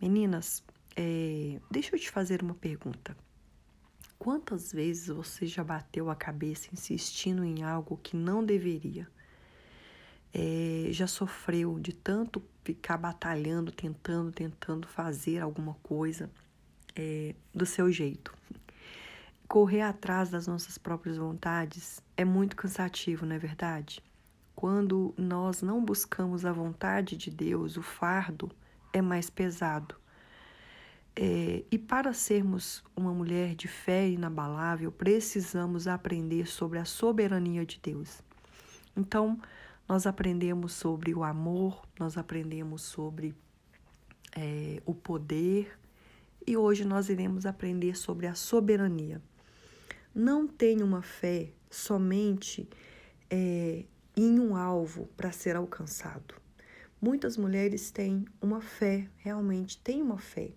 Meninas, 0.00 0.64
é, 0.96 1.60
deixa 1.70 1.94
eu 1.94 2.00
te 2.00 2.10
fazer 2.10 2.42
uma 2.42 2.54
pergunta. 2.54 3.14
Quantas 4.18 4.72
vezes 4.72 5.08
você 5.08 5.46
já 5.46 5.62
bateu 5.62 6.08
a 6.08 6.16
cabeça 6.16 6.70
insistindo 6.72 7.44
em 7.44 7.62
algo 7.62 8.00
que 8.02 8.16
não 8.16 8.42
deveria? 8.42 9.06
É, 10.40 10.92
já 10.92 11.08
sofreu 11.08 11.80
de 11.80 11.92
tanto 11.92 12.40
ficar 12.62 12.96
batalhando, 12.96 13.72
tentando, 13.72 14.30
tentando 14.30 14.86
fazer 14.86 15.40
alguma 15.40 15.74
coisa 15.82 16.30
é, 16.94 17.34
do 17.52 17.66
seu 17.66 17.90
jeito. 17.90 18.32
Correr 19.48 19.80
atrás 19.80 20.30
das 20.30 20.46
nossas 20.46 20.78
próprias 20.78 21.16
vontades 21.16 22.00
é 22.16 22.24
muito 22.24 22.54
cansativo, 22.54 23.26
não 23.26 23.34
é 23.34 23.38
verdade? 23.38 24.00
Quando 24.54 25.12
nós 25.16 25.60
não 25.60 25.84
buscamos 25.84 26.44
a 26.44 26.52
vontade 26.52 27.16
de 27.16 27.30
Deus, 27.30 27.76
o 27.76 27.82
fardo 27.82 28.48
é 28.92 29.02
mais 29.02 29.28
pesado. 29.28 29.96
É, 31.16 31.64
e 31.68 31.76
para 31.76 32.12
sermos 32.12 32.84
uma 32.94 33.12
mulher 33.12 33.56
de 33.56 33.66
fé 33.66 34.08
inabalável, 34.08 34.92
precisamos 34.92 35.88
aprender 35.88 36.46
sobre 36.46 36.78
a 36.78 36.84
soberania 36.84 37.66
de 37.66 37.80
Deus. 37.82 38.22
Então, 38.96 39.40
nós 39.88 40.06
aprendemos 40.06 40.74
sobre 40.74 41.14
o 41.14 41.24
amor, 41.24 41.82
nós 41.98 42.18
aprendemos 42.18 42.82
sobre 42.82 43.34
é, 44.36 44.82
o 44.84 44.94
poder 44.94 45.78
e 46.46 46.56
hoje 46.56 46.84
nós 46.84 47.08
iremos 47.08 47.46
aprender 47.46 47.96
sobre 47.96 48.26
a 48.26 48.34
soberania. 48.34 49.22
Não 50.14 50.46
tenha 50.46 50.84
uma 50.84 51.00
fé 51.00 51.52
somente 51.70 52.68
é, 53.30 53.84
em 54.14 54.38
um 54.38 54.54
alvo 54.54 55.06
para 55.16 55.32
ser 55.32 55.56
alcançado. 55.56 56.34
Muitas 57.00 57.36
mulheres 57.36 57.90
têm 57.90 58.26
uma 58.42 58.60
fé, 58.60 59.08
realmente 59.16 59.78
têm 59.78 60.02
uma 60.02 60.18
fé, 60.18 60.50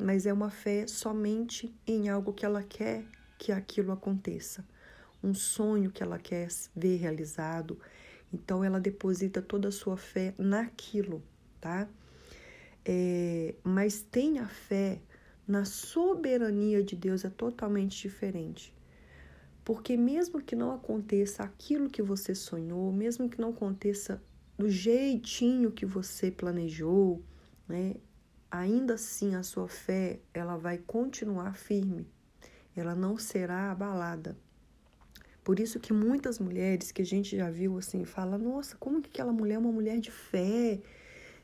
mas 0.00 0.24
é 0.24 0.32
uma 0.32 0.48
fé 0.48 0.86
somente 0.86 1.74
em 1.86 2.08
algo 2.08 2.32
que 2.32 2.46
ela 2.46 2.62
quer 2.62 3.04
que 3.36 3.50
aquilo 3.50 3.90
aconteça, 3.92 4.64
um 5.22 5.34
sonho 5.34 5.90
que 5.90 6.02
ela 6.02 6.18
quer 6.18 6.48
ver 6.74 6.96
realizado 6.96 7.78
então 8.32 8.64
ela 8.64 8.80
deposita 8.80 9.42
toda 9.42 9.68
a 9.68 9.72
sua 9.72 9.96
fé 9.96 10.34
naquilo, 10.38 11.22
tá? 11.60 11.88
É, 12.84 13.54
mas 13.62 14.02
tenha 14.02 14.46
fé 14.48 15.00
na 15.46 15.64
soberania 15.64 16.82
de 16.82 16.96
Deus 16.96 17.24
é 17.24 17.30
totalmente 17.30 18.00
diferente. 18.00 18.74
Porque 19.64 19.96
mesmo 19.96 20.40
que 20.40 20.56
não 20.56 20.72
aconteça 20.72 21.42
aquilo 21.42 21.90
que 21.90 22.02
você 22.02 22.34
sonhou, 22.34 22.92
mesmo 22.92 23.28
que 23.28 23.40
não 23.40 23.50
aconteça 23.50 24.22
do 24.58 24.68
jeitinho 24.68 25.70
que 25.70 25.86
você 25.86 26.30
planejou, 26.30 27.22
né? 27.68 27.94
Ainda 28.50 28.94
assim 28.94 29.34
a 29.34 29.42
sua 29.42 29.68
fé, 29.68 30.20
ela 30.34 30.56
vai 30.56 30.78
continuar 30.78 31.54
firme. 31.54 32.06
Ela 32.74 32.94
não 32.94 33.16
será 33.16 33.70
abalada. 33.70 34.36
Por 35.44 35.58
isso 35.58 35.80
que 35.80 35.92
muitas 35.92 36.38
mulheres 36.38 36.92
que 36.92 37.02
a 37.02 37.04
gente 37.04 37.36
já 37.36 37.50
viu 37.50 37.76
assim, 37.78 38.04
fala: 38.04 38.38
"Nossa, 38.38 38.76
como 38.76 39.02
que 39.02 39.08
aquela 39.08 39.32
mulher 39.32 39.54
é 39.54 39.58
uma 39.58 39.72
mulher 39.72 39.98
de 39.98 40.10
fé?" 40.10 40.80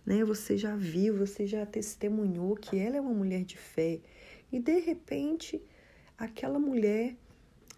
Né? 0.07 0.25
Você 0.25 0.57
já 0.57 0.75
viu, 0.76 1.17
você 1.17 1.47
já 1.47 1.67
testemunhou 1.67 2.55
que 2.57 2.78
ela 2.78 2.97
é 2.97 3.00
uma 3.00 3.12
mulher 3.12 3.45
de 3.45 3.57
fé. 3.57 4.00
E 4.50 4.59
de 4.59 4.78
repente, 4.81 5.61
aquela 6.17 6.59
mulher 6.59 7.17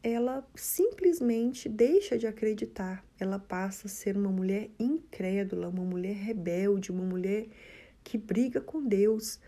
ela 0.03 0.47
simplesmente 0.55 1.69
deixa 1.69 2.17
de 2.17 2.27
acreditar. 2.27 3.05
Ela 3.19 3.39
passa 3.39 3.87
a 3.87 3.91
ser 3.91 4.17
uma 4.17 4.31
mulher 4.31 4.71
incrédula, 4.79 5.69
uma 5.69 5.85
mulher 5.85 6.15
rebelde, 6.15 6.91
uma 6.91 7.05
mulher 7.05 7.47
que 8.03 8.17
briga 8.17 8.61
com 8.61 8.83
Deus 8.83 9.39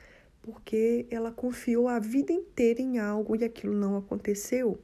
porque 0.43 1.07
ela 1.11 1.31
confiou 1.31 1.89
a 1.89 1.99
vida 1.99 2.33
inteira 2.33 2.83
em 2.83 2.99
algo 2.99 3.37
e 3.37 3.45
aquilo 3.45 3.75
não 3.75 3.97
aconteceu. 3.97 4.79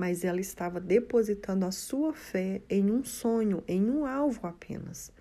Mas 0.00 0.24
ela 0.24 0.40
estava 0.40 0.80
depositando 0.80 1.66
a 1.66 1.70
sua 1.70 2.14
fé 2.14 2.62
em 2.70 2.90
um 2.90 3.04
sonho, 3.04 3.62
em 3.68 3.90
um 3.90 4.06
alvo 4.06 4.46
apenas. 4.46 5.12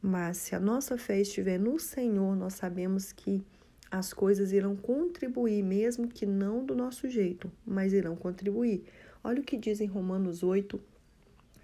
Mas 0.00 0.36
se 0.36 0.54
a 0.54 0.60
nossa 0.60 0.96
fé 0.96 1.20
estiver 1.20 1.58
no 1.58 1.76
Senhor, 1.76 2.36
nós 2.36 2.54
sabemos 2.54 3.10
que 3.10 3.44
as 3.90 4.12
coisas 4.12 4.52
irão 4.52 4.76
contribuir, 4.76 5.60
mesmo 5.64 6.06
que 6.06 6.24
não 6.24 6.64
do 6.64 6.72
nosso 6.72 7.08
jeito, 7.08 7.50
mas 7.66 7.92
irão 7.92 8.14
contribuir. 8.14 8.84
Olha 9.24 9.40
o 9.40 9.44
que 9.44 9.56
diz 9.56 9.80
em 9.80 9.88
Romanos 9.88 10.44
8, 10.44 10.80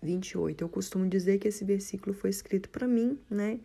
28. 0.03 0.65
Eu 0.65 0.69
costumo 0.69 1.09
dizer 1.09 1.39
que 1.39 1.47
esse 1.47 1.65
versículo 1.65 2.13
foi 2.13 2.31
escrito 2.31 2.69
para 2.71 2.89
mim, 2.89 3.21
né? 3.31 3.61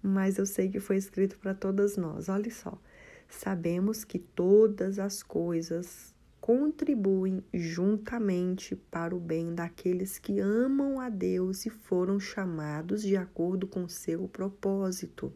Mas 0.00 0.38
eu 0.38 0.46
sei 0.46 0.68
que 0.68 0.78
foi 0.78 0.96
escrito 0.96 1.36
para 1.40 1.54
todas 1.54 1.96
nós. 1.96 2.28
Olha 2.28 2.52
só. 2.52 2.80
Sabemos 3.28 4.04
que 4.04 4.20
todas 4.20 5.00
as 5.00 5.24
coisas 5.24 6.14
contribuem 6.48 7.44
juntamente 7.52 8.74
para 8.74 9.14
o 9.14 9.20
bem 9.20 9.54
daqueles 9.54 10.18
que 10.18 10.40
amam 10.40 10.98
a 10.98 11.10
Deus 11.10 11.66
e 11.66 11.68
foram 11.68 12.18
chamados 12.18 13.02
de 13.02 13.18
acordo 13.18 13.66
com 13.66 13.86
seu 13.86 14.26
propósito. 14.26 15.30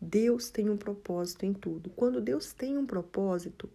Deus 0.00 0.48
tem 0.48 0.70
um 0.70 0.76
propósito 0.76 1.44
em 1.44 1.52
tudo. 1.52 1.90
Quando 1.90 2.20
Deus 2.20 2.52
tem 2.52 2.78
um 2.78 2.86
propósito, 2.86 3.68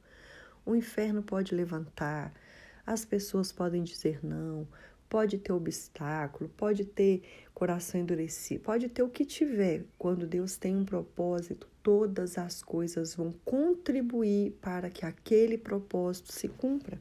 o 0.65 0.73
inferno 0.73 1.21
pode 1.21 1.53
levantar, 1.53 2.33
as 2.87 3.03
pessoas 3.03 3.51
podem 3.51 3.83
dizer 3.83 4.23
não, 4.23 4.65
pode 5.15 5.37
ter 5.37 5.53
obstáculo, 5.53 6.49
pode 6.57 6.83
ter 6.83 7.23
coração 7.53 8.01
endurecido, 8.01 8.61
pode 8.61 8.89
ter 8.89 9.01
o 9.01 9.07
que 9.07 9.23
tiver. 9.23 9.85
Quando 9.97 10.27
Deus 10.27 10.57
tem 10.57 10.75
um 10.75 10.83
propósito, 10.83 11.69
todas 11.81 12.37
as 12.37 12.61
coisas 12.61 13.15
vão 13.15 13.33
contribuir 13.45 14.51
para 14.59 14.89
que 14.89 15.05
aquele 15.05 15.57
propósito 15.57 16.33
se 16.33 16.49
cumpra. 16.49 16.99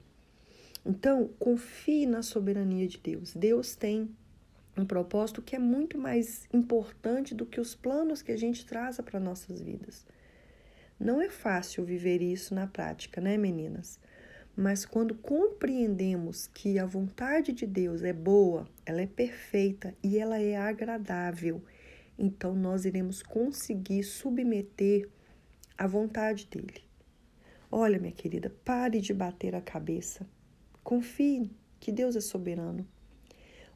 Então, 0.87 1.29
confie 1.41 2.07
na 2.07 2.23
soberania 2.23 2.87
de 2.87 2.99
Deus. 2.99 3.35
Deus 3.35 3.75
tem 3.75 4.09
um 4.77 4.87
propósito 4.87 5.43
que 5.43 5.57
é 5.57 5.59
muito 5.59 5.99
mais 5.99 6.47
importante 6.53 7.35
do 7.35 7.45
que 7.45 7.61
os 7.61 7.75
planos 7.75 8.23
que 8.23 8.31
a 8.31 8.39
gente 8.39 8.65
traz 8.65 8.97
para 8.99 9.19
nossas 9.19 9.61
vidas. 9.61 10.07
Não 11.01 11.21
é 11.21 11.29
fácil 11.29 11.85
viver 11.85 12.23
isso 12.23 12.55
na 12.55 12.69
prática, 12.69 13.21
né, 13.21 13.37
meninas? 13.37 13.99
Mas 14.57 14.85
quando 14.85 15.17
compreendemos 15.17 16.47
que 16.47 16.79
a 16.79 16.87
vontade 16.87 17.53
de 17.53 17.67
Deus 17.67 18.05
é 18.05 18.13
boa, 18.13 18.69
ela 18.87 19.03
é 19.03 19.07
perfeita 19.07 19.97
e 20.01 20.17
ela 20.17 20.41
é 20.41 20.57
agradável, 20.57 21.61
então 22.17 22.55
nós 22.55 22.85
iremos 22.85 23.21
conseguir 23.21 24.05
submeter 24.05 25.09
a 25.77 25.89
vontade 25.89 26.47
dele. 26.47 26.85
Olha, 27.69 27.99
minha 27.99 28.13
querida, 28.13 28.55
pare 28.65 29.01
de 29.01 29.13
bater 29.13 29.57
a 29.57 29.61
cabeça. 29.61 30.25
Confie 30.85 31.51
que 31.81 31.91
Deus 31.91 32.15
é 32.15 32.21
soberano. 32.21 32.87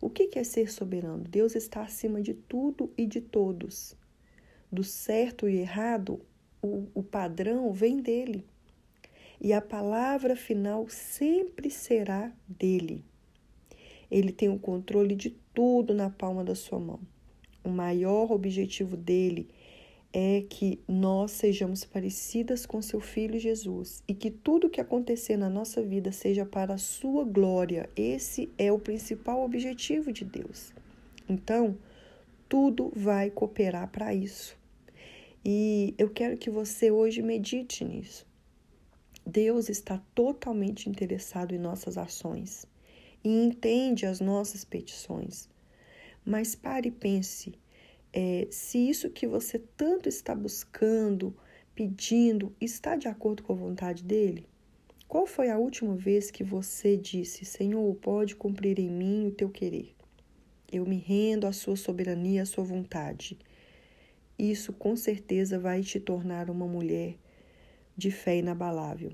O 0.00 0.08
que 0.08 0.38
é 0.38 0.44
ser 0.44 0.70
soberano? 0.70 1.24
Deus 1.24 1.56
está 1.56 1.82
acima 1.82 2.22
de 2.22 2.34
tudo 2.34 2.92
e 2.96 3.04
de 3.04 3.20
todos. 3.20 3.96
Do 4.70 4.84
certo 4.84 5.48
e 5.48 5.56
errado, 5.56 6.20
o, 6.62 6.86
o 6.94 7.02
padrão 7.02 7.72
vem 7.72 8.00
dele 8.00 8.46
e 9.40 9.52
a 9.52 9.60
palavra 9.60 10.34
final 10.34 10.88
sempre 10.88 11.70
será 11.70 12.32
dele. 12.48 13.04
Ele 14.10 14.32
tem 14.32 14.48
o 14.48 14.58
controle 14.58 15.14
de 15.14 15.30
tudo 15.54 15.94
na 15.94 16.10
palma 16.10 16.42
da 16.42 16.54
sua 16.54 16.78
mão. 16.78 17.00
O 17.62 17.68
maior 17.68 18.32
objetivo 18.32 18.96
dele 18.96 19.48
é 20.12 20.42
que 20.48 20.80
nós 20.88 21.32
sejamos 21.32 21.84
parecidas 21.84 22.64
com 22.64 22.80
seu 22.80 23.00
filho 23.00 23.38
Jesus 23.38 24.02
e 24.08 24.14
que 24.14 24.30
tudo 24.30 24.70
que 24.70 24.80
acontecer 24.80 25.36
na 25.36 25.50
nossa 25.50 25.82
vida 25.82 26.10
seja 26.12 26.46
para 26.46 26.74
a 26.74 26.78
sua 26.78 27.24
glória. 27.24 27.88
Esse 27.94 28.50
é 28.56 28.72
o 28.72 28.78
principal 28.78 29.44
objetivo 29.44 30.10
de 30.12 30.24
Deus. 30.24 30.72
Então, 31.28 31.76
tudo 32.48 32.90
vai 32.96 33.30
cooperar 33.30 33.90
para 33.90 34.14
isso. 34.14 34.56
E 35.44 35.94
eu 35.98 36.08
quero 36.08 36.36
que 36.36 36.50
você 36.50 36.90
hoje 36.90 37.22
medite 37.22 37.84
nisso. 37.84 38.27
Deus 39.30 39.68
está 39.68 40.02
totalmente 40.14 40.88
interessado 40.88 41.54
em 41.54 41.58
nossas 41.58 41.98
ações 41.98 42.64
e 43.22 43.28
entende 43.28 44.06
as 44.06 44.20
nossas 44.20 44.64
petições. 44.64 45.50
Mas 46.24 46.54
pare 46.54 46.88
e 46.88 46.90
pense: 46.90 47.52
é, 48.10 48.48
se 48.50 48.78
isso 48.88 49.10
que 49.10 49.26
você 49.26 49.58
tanto 49.76 50.08
está 50.08 50.34
buscando, 50.34 51.36
pedindo, 51.74 52.56
está 52.58 52.96
de 52.96 53.06
acordo 53.06 53.42
com 53.42 53.52
a 53.52 53.56
vontade 53.56 54.02
dele? 54.02 54.46
Qual 55.06 55.26
foi 55.26 55.50
a 55.50 55.58
última 55.58 55.94
vez 55.94 56.30
que 56.30 56.42
você 56.42 56.96
disse: 56.96 57.44
Senhor, 57.44 57.94
pode 57.96 58.34
cumprir 58.34 58.78
em 58.78 58.88
mim 58.88 59.26
o 59.26 59.30
teu 59.30 59.50
querer? 59.50 59.94
Eu 60.72 60.86
me 60.86 60.96
rendo 60.96 61.46
à 61.46 61.52
sua 61.52 61.76
soberania, 61.76 62.44
à 62.44 62.46
sua 62.46 62.64
vontade. 62.64 63.36
Isso 64.38 64.72
com 64.72 64.96
certeza 64.96 65.58
vai 65.58 65.82
te 65.82 66.00
tornar 66.00 66.48
uma 66.48 66.66
mulher 66.66 67.18
de 67.98 68.12
fé 68.12 68.38
inabalável. 68.38 69.10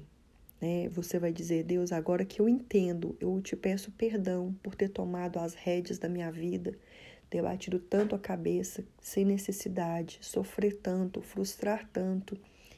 Né? 0.60 0.90
Você 0.90 1.18
vai 1.18 1.32
dizer, 1.32 1.64
Deus, 1.64 1.90
agora 1.90 2.22
que 2.22 2.38
eu 2.38 2.46
entendo, 2.46 3.16
eu 3.18 3.40
te 3.40 3.56
peço 3.56 3.90
perdão 3.92 4.54
por 4.62 4.74
ter 4.74 4.90
tomado 4.90 5.38
as 5.38 5.54
rédeas 5.54 5.98
da 5.98 6.06
minha 6.06 6.30
vida, 6.30 6.78
ter 7.30 7.42
batido 7.42 7.78
tanto 7.78 8.14
a 8.14 8.18
cabeça 8.18 8.84
sem 9.00 9.24
necessidade, 9.24 10.18
sofrer 10.20 10.76
tanto, 10.76 11.22
frustrar 11.22 11.88
tanto, 11.90 12.36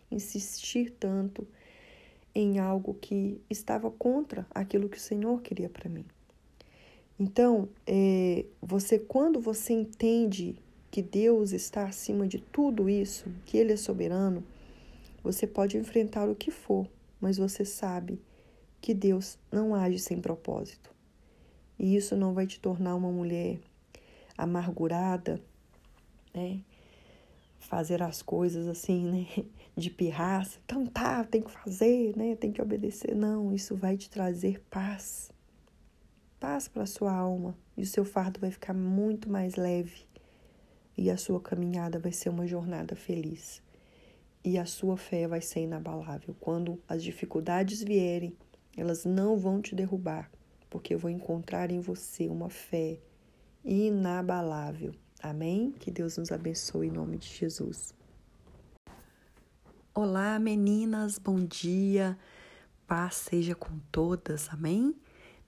insistir 0.08 0.90
tanto 0.92 1.44
em 2.32 2.60
algo 2.60 2.94
que 2.94 3.40
estava 3.50 3.90
contra 3.90 4.46
aquilo 4.54 4.88
que 4.88 4.98
o 4.98 5.00
Senhor 5.00 5.42
queria 5.42 5.68
para 5.68 5.90
mim. 5.90 6.04
Então, 7.18 7.68
é, 7.84 8.44
você 8.62 8.96
quando 8.96 9.40
você 9.40 9.72
entende 9.72 10.54
que 10.88 11.02
Deus 11.02 11.50
está 11.50 11.84
acima 11.84 12.28
de 12.28 12.38
tudo 12.38 12.88
isso, 12.88 13.26
que 13.44 13.56
Ele 13.56 13.72
é 13.72 13.76
soberano, 13.76 14.44
você 15.26 15.44
pode 15.44 15.76
enfrentar 15.76 16.28
o 16.28 16.36
que 16.36 16.52
for, 16.52 16.88
mas 17.20 17.36
você 17.36 17.64
sabe 17.64 18.22
que 18.80 18.94
Deus 18.94 19.36
não 19.50 19.74
age 19.74 19.98
sem 19.98 20.20
propósito. 20.20 20.94
E 21.76 21.96
isso 21.96 22.14
não 22.14 22.32
vai 22.32 22.46
te 22.46 22.60
tornar 22.60 22.94
uma 22.94 23.10
mulher 23.10 23.58
amargurada, 24.38 25.42
né? 26.32 26.60
Fazer 27.58 28.04
as 28.04 28.22
coisas 28.22 28.68
assim, 28.68 29.04
né? 29.04 29.44
De 29.76 29.90
pirraça. 29.90 30.60
Então 30.64 30.86
tá, 30.86 31.24
tem 31.24 31.42
que 31.42 31.50
fazer, 31.50 32.16
né? 32.16 32.36
Tem 32.36 32.52
que 32.52 32.62
obedecer. 32.62 33.12
Não, 33.14 33.52
isso 33.52 33.74
vai 33.74 33.96
te 33.96 34.08
trazer 34.08 34.62
paz. 34.70 35.32
Paz 36.38 36.68
para 36.68 36.84
a 36.84 36.86
sua 36.86 37.12
alma. 37.12 37.58
E 37.76 37.82
o 37.82 37.86
seu 37.86 38.04
fardo 38.04 38.38
vai 38.38 38.52
ficar 38.52 38.72
muito 38.72 39.28
mais 39.28 39.56
leve. 39.56 40.06
E 40.96 41.10
a 41.10 41.16
sua 41.16 41.40
caminhada 41.40 41.98
vai 41.98 42.12
ser 42.12 42.28
uma 42.28 42.46
jornada 42.46 42.94
feliz 42.94 43.60
e 44.46 44.56
a 44.56 44.64
sua 44.64 44.96
fé 44.96 45.26
vai 45.26 45.40
ser 45.40 45.62
inabalável. 45.62 46.32
Quando 46.38 46.80
as 46.86 47.02
dificuldades 47.02 47.82
vierem, 47.82 48.32
elas 48.76 49.04
não 49.04 49.36
vão 49.36 49.60
te 49.60 49.74
derrubar, 49.74 50.30
porque 50.70 50.94
eu 50.94 50.98
vou 51.00 51.10
encontrar 51.10 51.72
em 51.72 51.80
você 51.80 52.28
uma 52.28 52.48
fé 52.48 53.00
inabalável. 53.64 54.94
Amém? 55.20 55.72
Que 55.72 55.90
Deus 55.90 56.16
nos 56.16 56.30
abençoe 56.30 56.86
em 56.86 56.92
nome 56.92 57.18
de 57.18 57.26
Jesus. 57.26 57.92
Olá, 59.92 60.38
meninas, 60.38 61.18
bom 61.18 61.44
dia. 61.44 62.16
Paz 62.86 63.16
seja 63.16 63.56
com 63.56 63.80
todas. 63.90 64.48
Amém? 64.52 64.94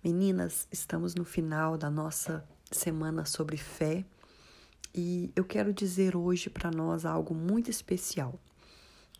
Meninas, 0.02 0.66
estamos 0.72 1.14
no 1.14 1.24
final 1.24 1.78
da 1.78 1.88
nossa 1.88 2.44
semana 2.68 3.24
sobre 3.24 3.56
fé 3.56 4.04
e 4.92 5.30
eu 5.36 5.44
quero 5.44 5.72
dizer 5.72 6.16
hoje 6.16 6.50
para 6.50 6.72
nós 6.72 7.04
algo 7.04 7.32
muito 7.32 7.70
especial. 7.70 8.40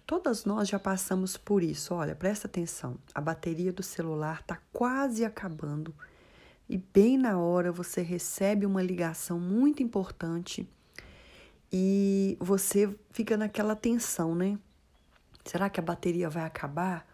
Todas 0.09 0.47
nós 0.47 0.67
já 0.67 0.79
passamos 0.79 1.37
por 1.37 1.63
isso. 1.63 1.93
Olha, 1.93 2.15
presta 2.15 2.47
atenção. 2.47 2.97
A 3.15 3.21
bateria 3.21 3.71
do 3.71 3.83
celular 3.83 4.41
está 4.41 4.59
quase 4.73 5.23
acabando 5.23 5.95
e 6.67 6.79
bem 6.79 7.19
na 7.19 7.39
hora 7.39 7.71
você 7.71 8.01
recebe 8.01 8.65
uma 8.65 8.83
ligação 8.83 9.39
muito 9.39 9.83
importante 9.83 10.67
e 11.71 12.39
você 12.41 12.89
fica 13.11 13.37
naquela 13.37 13.77
tensão, 13.77 14.35
né? 14.35 14.59
Será 15.45 15.69
que 15.69 15.79
a 15.79 15.83
bateria 15.83 16.31
vai 16.31 16.45
acabar? 16.45 17.07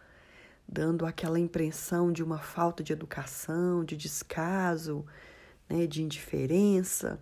Dando 0.66 1.04
aquela 1.04 1.40
impressão 1.40 2.12
de 2.12 2.22
uma 2.22 2.38
falta 2.38 2.84
de 2.84 2.92
educação, 2.92 3.84
de 3.84 3.96
descaso, 3.96 5.04
né, 5.68 5.84
de 5.88 6.00
indiferença. 6.00 7.20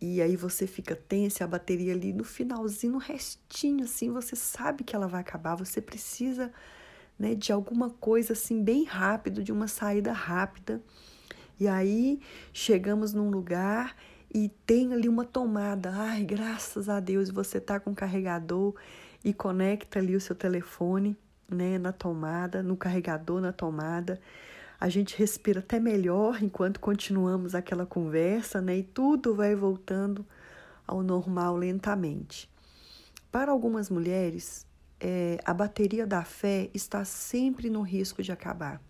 E 0.00 0.20
aí 0.20 0.36
você 0.36 0.66
fica 0.66 0.94
tenso, 0.94 1.42
a 1.42 1.46
bateria 1.46 1.92
ali 1.92 2.12
no 2.12 2.24
finalzinho, 2.24 2.94
no 2.94 2.98
restinho, 2.98 3.84
assim, 3.84 4.10
você 4.10 4.36
sabe 4.36 4.84
que 4.84 4.94
ela 4.94 5.06
vai 5.06 5.20
acabar, 5.20 5.54
você 5.54 5.80
precisa 5.80 6.52
né, 7.18 7.34
de 7.34 7.52
alguma 7.52 7.90
coisa 7.90 8.32
assim 8.32 8.62
bem 8.62 8.84
rápido, 8.84 9.42
de 9.42 9.52
uma 9.52 9.68
saída 9.68 10.12
rápida. 10.12 10.82
E 11.58 11.68
aí 11.68 12.20
chegamos 12.52 13.12
num 13.12 13.30
lugar 13.30 13.96
e 14.32 14.48
tem 14.66 14.92
ali 14.92 15.08
uma 15.08 15.24
tomada. 15.24 15.90
Ai, 15.94 16.24
graças 16.24 16.88
a 16.88 16.98
Deus, 16.98 17.30
você 17.30 17.60
tá 17.60 17.78
com 17.78 17.92
o 17.92 17.94
carregador 17.94 18.74
e 19.24 19.32
conecta 19.32 19.98
ali 19.98 20.16
o 20.16 20.20
seu 20.20 20.34
telefone, 20.34 21.16
né, 21.48 21.78
na 21.78 21.92
tomada, 21.92 22.62
no 22.62 22.76
carregador, 22.76 23.40
na 23.40 23.52
tomada. 23.52 24.20
A 24.80 24.88
gente 24.88 25.16
respira 25.16 25.60
até 25.60 25.78
melhor 25.80 26.42
enquanto 26.42 26.80
continuamos 26.80 27.54
aquela 27.54 27.86
conversa, 27.86 28.60
né, 28.60 28.78
e 28.78 28.82
tudo 28.82 29.34
vai 29.34 29.54
voltando 29.54 30.26
ao 30.86 31.02
normal 31.02 31.56
lentamente. 31.56 32.50
Para 33.30 33.52
algumas 33.52 33.88
mulheres, 33.88 34.66
é, 35.00 35.38
a 35.44 35.52
bateria 35.52 36.06
da 36.06 36.24
fé 36.24 36.70
está 36.72 37.04
sempre 37.04 37.68
no 37.68 37.82
risco 37.82 38.22
de 38.22 38.32
acabar. 38.32 38.80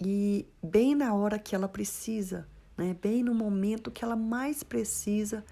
E 0.00 0.46
bem 0.62 0.94
na 0.94 1.14
hora 1.14 1.38
que 1.38 1.54
ela 1.54 1.68
precisa, 1.68 2.46
né, 2.76 2.96
bem 3.00 3.22
no 3.22 3.34
momento 3.34 3.90
que 3.90 4.04
ela 4.04 4.16
mais 4.16 4.62
precisa, 4.62 5.44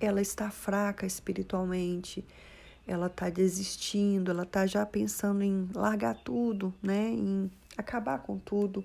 ela 0.00 0.20
está 0.20 0.50
fraca 0.50 1.06
espiritualmente, 1.06 2.24
ela 2.86 3.06
está 3.06 3.28
desistindo, 3.30 4.30
ela 4.30 4.42
está 4.42 4.66
já 4.66 4.84
pensando 4.84 5.42
em 5.42 5.68
largar 5.74 6.16
tudo, 6.16 6.74
né, 6.82 7.10
em 7.10 7.50
acabar 7.76 8.18
com 8.22 8.38
tudo. 8.38 8.84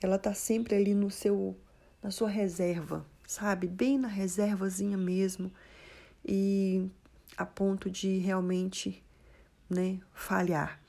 Ela 0.00 0.16
está 0.16 0.34
sempre 0.34 0.74
ali 0.74 0.94
no 0.94 1.10
seu, 1.10 1.56
na 2.02 2.10
sua 2.10 2.28
reserva, 2.28 3.04
sabe, 3.26 3.66
bem 3.66 3.98
na 3.98 4.08
reservazinha 4.08 4.96
mesmo, 4.96 5.52
e 6.24 6.88
a 7.36 7.46
ponto 7.46 7.90
de 7.90 8.18
realmente, 8.18 9.02
né, 9.68 9.98
falhar. 10.12 10.80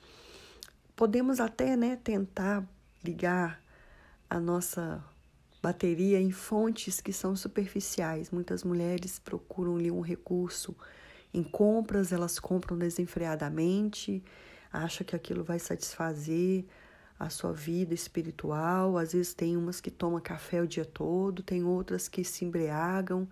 Podemos 0.96 1.40
até, 1.40 1.76
né, 1.76 1.98
tentar 2.04 2.68
ligar 3.04 3.62
a 4.30 4.40
nossa 4.40 5.04
bateria 5.62 6.20
em 6.20 6.32
fontes 6.32 7.00
que 7.00 7.14
são 7.14 7.36
superficiais. 7.36 8.32
Muitas 8.32 8.64
mulheres 8.64 9.20
procuram 9.20 9.76
ali 9.76 9.92
um 9.92 10.02
recurso 10.02 10.76
em 11.34 11.44
compras, 11.44 12.12
elas 12.12 12.40
compram 12.40 12.78
desenfreadamente, 12.78 14.24
acham 14.72 15.06
que 15.06 15.16
aquilo 15.16 15.44
vai 15.44 15.60
satisfazer 15.60 16.66
a 17.20 17.30
sua 17.30 17.54
vida 17.54 17.94
espiritual. 17.94 18.98
Às 18.98 19.14
vezes 19.14 19.34
tem 19.34 19.58
umas 19.58 19.82
que 19.82 19.90
tomam 19.90 20.20
café 20.20 20.62
o 20.62 20.68
dia 20.68 20.86
todo, 20.86 21.44
tem 21.44 21.64
outras 21.64 22.08
que 22.08 22.24
se 22.24 22.46
embriagam, 22.46 23.28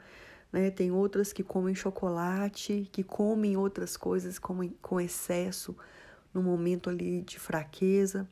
né? 0.52 0.72
Tem 0.72 0.92
outras 0.92 1.32
que 1.32 1.44
comem 1.44 1.76
chocolate, 1.76 2.90
que 2.92 3.04
comem 3.04 3.58
outras 3.58 3.96
coisas 3.96 4.40
com, 4.40 4.70
com 4.82 5.00
excesso 5.00 5.76
no 6.34 6.42
momento 6.42 6.90
ali 6.90 7.22
de 7.22 7.40
fraqueza. 7.40 8.28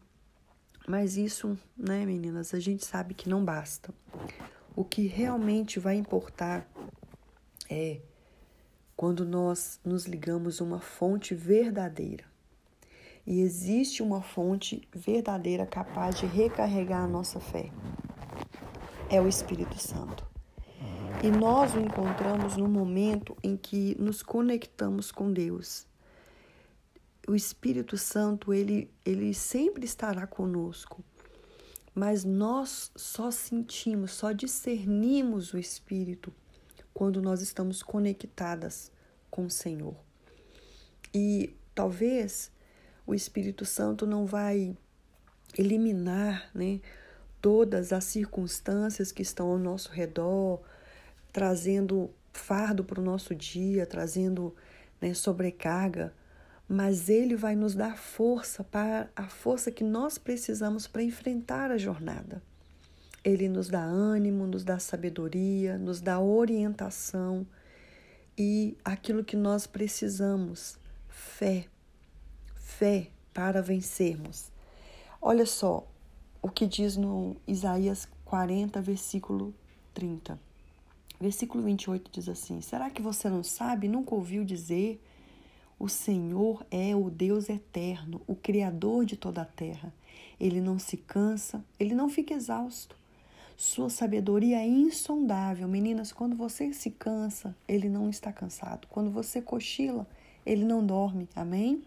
Mas 0.87 1.15
isso, 1.15 1.57
né, 1.77 2.05
meninas, 2.05 2.53
a 2.53 2.59
gente 2.59 2.85
sabe 2.85 3.13
que 3.13 3.29
não 3.29 3.43
basta. 3.43 3.93
O 4.75 4.83
que 4.83 5.07
realmente 5.07 5.79
vai 5.79 5.95
importar 5.95 6.67
é 7.69 8.01
quando 8.95 9.25
nós 9.25 9.79
nos 9.83 10.05
ligamos 10.05 10.59
a 10.59 10.63
uma 10.63 10.79
fonte 10.79 11.33
verdadeira. 11.33 12.32
E 13.25 13.41
existe 13.41 14.03
uma 14.03 14.21
fonte 14.21 14.87
verdadeira 14.93 15.65
capaz 15.65 16.19
de 16.19 16.25
recarregar 16.25 17.03
a 17.03 17.07
nossa 17.07 17.39
fé. 17.39 17.71
É 19.09 19.21
o 19.21 19.27
Espírito 19.27 19.77
Santo. 19.77 20.25
E 21.23 21.31
nós 21.31 21.73
o 21.73 21.79
encontramos 21.79 22.57
no 22.57 22.67
momento 22.67 23.37
em 23.41 23.55
que 23.55 23.95
nos 23.99 24.21
conectamos 24.21 25.11
com 25.11 25.31
Deus 25.31 25.85
o 27.27 27.35
Espírito 27.35 27.97
Santo, 27.97 28.53
ele, 28.53 28.91
ele 29.05 29.33
sempre 29.33 29.85
estará 29.85 30.27
conosco, 30.27 31.03
mas 31.95 32.23
nós 32.23 32.91
só 32.95 33.31
sentimos, 33.31 34.11
só 34.11 34.31
discernimos 34.31 35.53
o 35.53 35.57
Espírito 35.57 36.33
quando 36.93 37.21
nós 37.21 37.41
estamos 37.41 37.81
conectadas 37.81 38.91
com 39.29 39.45
o 39.45 39.49
Senhor. 39.49 39.95
E 41.13 41.55
talvez 41.73 42.51
o 43.05 43.13
Espírito 43.13 43.65
Santo 43.65 44.05
não 44.05 44.25
vai 44.25 44.75
eliminar, 45.57 46.49
né, 46.53 46.79
todas 47.41 47.93
as 47.93 48.05
circunstâncias 48.05 49.11
que 49.11 49.21
estão 49.21 49.47
ao 49.47 49.57
nosso 49.57 49.91
redor, 49.91 50.61
trazendo 51.31 52.09
fardo 52.31 52.83
para 52.83 52.99
o 52.99 53.03
nosso 53.03 53.35
dia, 53.35 53.85
trazendo 53.85 54.55
né, 55.01 55.13
sobrecarga 55.13 56.13
mas 56.67 57.09
Ele 57.09 57.35
vai 57.35 57.55
nos 57.55 57.75
dar 57.75 57.97
força 57.97 58.63
para 58.63 59.09
a 59.15 59.27
força 59.27 59.71
que 59.71 59.83
nós 59.83 60.17
precisamos 60.17 60.87
para 60.87 61.03
enfrentar 61.03 61.71
a 61.71 61.77
jornada. 61.77 62.41
Ele 63.23 63.47
nos 63.47 63.69
dá 63.69 63.81
ânimo, 63.81 64.47
nos 64.47 64.63
dá 64.63 64.79
sabedoria, 64.79 65.77
nos 65.77 66.01
dá 66.01 66.19
orientação 66.19 67.45
e 68.37 68.77
aquilo 68.83 69.23
que 69.23 69.35
nós 69.37 69.67
precisamos, 69.67 70.77
fé, 71.07 71.67
fé 72.77 73.07
para 73.33 73.61
vencermos. 73.61 74.51
Olha 75.21 75.45
só 75.45 75.85
o 76.41 76.49
que 76.49 76.65
diz 76.65 76.97
no 76.97 77.35
Isaías 77.47 78.07
40, 78.25 78.81
versículo 78.81 79.53
30. 79.93 80.39
Versículo 81.19 81.63
28 81.63 82.11
diz 82.11 82.27
assim: 82.27 82.61
Será 82.61 82.89
que 82.89 83.01
você 83.01 83.29
não 83.29 83.43
sabe, 83.43 83.87
nunca 83.87 84.15
ouviu 84.15 84.43
dizer? 84.43 85.01
O 85.79 85.87
Senhor 85.87 86.65
é 86.71 86.95
o 86.95 87.09
Deus 87.09 87.49
eterno, 87.49 88.21
o 88.27 88.35
Criador 88.35 89.05
de 89.05 89.17
toda 89.17 89.41
a 89.41 89.45
terra. 89.45 89.93
Ele 90.39 90.59
não 90.59 90.79
se 90.79 90.97
cansa, 90.97 91.63
ele 91.79 91.93
não 91.93 92.09
fica 92.09 92.33
exausto. 92.33 92.95
Sua 93.55 93.89
sabedoria 93.89 94.57
é 94.57 94.67
insondável. 94.67 95.67
Meninas, 95.67 96.11
quando 96.11 96.35
você 96.35 96.73
se 96.73 96.89
cansa, 96.89 97.55
ele 97.67 97.87
não 97.87 98.09
está 98.09 98.31
cansado. 98.33 98.87
Quando 98.89 99.11
você 99.11 99.41
cochila, 99.41 100.07
ele 100.45 100.65
não 100.65 100.85
dorme. 100.85 101.29
Amém? 101.35 101.83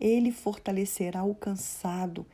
Ele 0.00 0.30
fortalecerá 0.30 1.24
o 1.24 1.34
cansado 1.34 2.26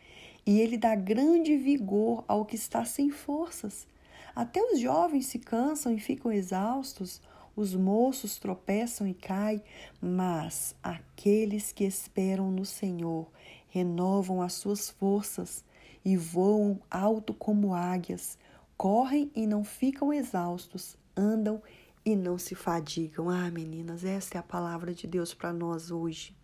e 0.47 0.61
ele 0.61 0.77
dá 0.77 0.95
grande 0.95 1.57
vigor 1.57 2.25
ao 2.27 2.45
que 2.45 2.57
está 2.57 2.85
sem 2.85 3.11
forças. 3.11 3.87
Até 4.35 4.63
os 4.63 4.81
jovens 4.81 5.27
se 5.27 5.39
cansam 5.39 5.93
e 5.93 5.99
ficam 5.99 6.33
exaustos, 6.33 7.21
os 7.55 7.75
moços 7.75 8.39
tropeçam 8.39 9.07
e 9.07 9.15
caem, 9.15 9.63
mas 10.01 10.75
aqueles 10.83 11.73
que 11.73 11.85
esperam 11.85 12.51
no 12.51 12.65
Senhor 12.65 13.29
renovam 13.69 14.41
as 14.41 14.55
suas 14.55 14.91
forças 14.91 15.65
e 16.05 16.17
voam 16.17 16.81
alto 16.91 17.35
como 17.35 17.75
águias, 17.75 18.39
correm 18.77 19.31
e 19.35 19.47
não 19.47 19.63
ficam 19.63 20.13
exaustos, 20.13 20.97
andam 21.17 21.61
e 22.05 22.17
não 22.17 22.39
se 22.39 22.55
fadigam. 22.55 23.29
Ah, 23.29 23.51
meninas, 23.51 24.05
essa 24.05 24.37
é 24.37 24.39
a 24.39 24.43
palavra 24.43 24.95
de 24.95 25.07
Deus 25.07 25.35
para 25.35 25.53
nós 25.53 25.91
hoje. 25.91 26.35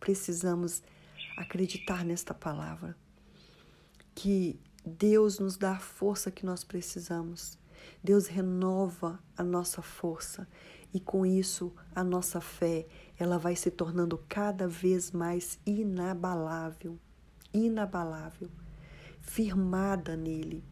Precisamos 0.00 0.82
acreditar 1.36 2.04
nesta 2.04 2.34
palavra, 2.34 2.96
que 4.14 4.58
Deus 4.84 5.38
nos 5.38 5.56
dá 5.56 5.72
a 5.72 5.78
força 5.78 6.30
que 6.30 6.44
nós 6.44 6.64
precisamos 6.64 7.60
Deus 8.02 8.26
renova 8.26 9.18
a 9.36 9.42
nossa 9.42 9.82
força 9.82 10.48
e 10.92 10.98
com 10.98 11.24
isso 11.24 11.72
a 11.94 12.02
nossa 12.02 12.40
fé, 12.40 12.86
ela 13.18 13.38
vai 13.38 13.54
se 13.54 13.70
tornando 13.70 14.18
cada 14.28 14.66
vez 14.66 15.12
mais 15.12 15.58
inabalável, 15.64 16.98
inabalável, 17.52 18.50
firmada 19.20 20.16
nele, 20.16 20.64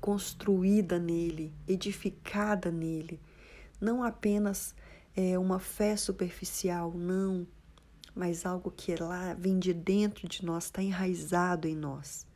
construída 0.00 0.98
nele, 0.98 1.54
edificada 1.66 2.70
nele. 2.70 3.20
Não 3.80 4.02
apenas 4.02 4.74
é 5.14 5.38
uma 5.38 5.58
fé 5.58 5.96
superficial, 5.96 6.92
não, 6.92 7.46
mas 8.16 8.46
algo 8.46 8.70
que 8.70 8.92
é 8.92 8.96
lá 8.98 9.34
vem 9.34 9.58
de 9.58 9.74
dentro 9.74 10.26
de 10.26 10.42
nós, 10.42 10.64
está 10.64 10.82
enraizado 10.82 11.68
em 11.68 11.76
nós, 11.76 12.26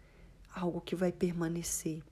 algo 0.54 0.78
que 0.78 0.94
vai 0.94 1.10
permanecer. 1.10 2.02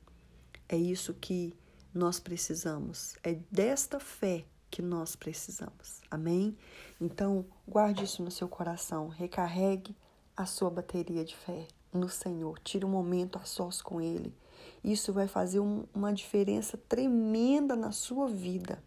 É 0.67 0.77
isso 0.77 1.13
que 1.13 1.55
nós 1.93 2.19
precisamos. 2.19 3.15
É 3.23 3.37
desta 3.51 4.01
fé 4.01 4.47
que 4.71 4.81
nós 4.81 5.15
precisamos. 5.15 6.01
Amém? 6.11 6.57
Então, 6.99 7.45
guarde 7.67 8.05
isso 8.05 8.23
no 8.23 8.31
seu 8.31 8.49
coração. 8.49 9.09
Recarregue 9.09 9.95
a 10.35 10.47
sua 10.47 10.71
bateria 10.71 11.25
de 11.25 11.37
fé 11.37 11.69
no 11.93 12.09
Senhor. 12.09 12.59
Tire 12.61 12.87
um 12.87 12.91
momento 12.91 13.39
a 13.39 13.45
sós 13.45 13.83
com 13.83 14.01
Ele. 14.01 14.35
Isso 14.83 15.13
vai 15.13 15.29
fazer 15.29 15.61
um, 15.61 15.85
uma 15.95 16.13
diferença 16.13 16.79
tremenda 16.89 17.77
na 17.77 17.93
sua 17.93 18.29
vida. 18.29 18.83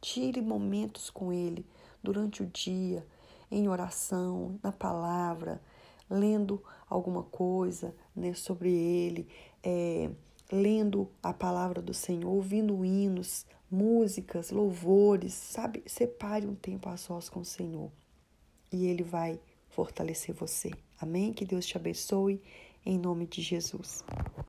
Tire 0.00 0.40
momentos 0.40 1.10
com 1.10 1.32
Ele 1.32 1.64
durante 2.02 2.42
o 2.42 2.46
dia, 2.46 3.06
em 3.50 3.68
oração, 3.68 4.58
na 4.62 4.72
palavra, 4.72 5.60
lendo 6.08 6.62
alguma 6.88 7.22
coisa 7.22 7.94
né, 8.14 8.34
sobre 8.34 8.70
Ele. 8.72 9.28
É, 9.62 10.10
lendo 10.52 11.08
a 11.22 11.32
palavra 11.32 11.80
do 11.80 11.94
Senhor, 11.94 12.30
ouvindo 12.30 12.84
hinos, 12.84 13.46
músicas, 13.70 14.50
louvores, 14.50 15.32
sabe? 15.32 15.82
Separe 15.86 16.46
um 16.46 16.54
tempo 16.54 16.88
a 16.88 16.96
sós 16.96 17.28
com 17.28 17.40
o 17.40 17.44
Senhor 17.44 17.90
e 18.72 18.86
Ele 18.86 19.02
vai 19.02 19.40
fortalecer 19.68 20.34
você. 20.34 20.70
Amém? 21.00 21.32
Que 21.32 21.44
Deus 21.44 21.66
te 21.66 21.76
abençoe 21.76 22.42
em 22.84 22.98
nome 22.98 23.26
de 23.26 23.40
Jesus. 23.42 24.04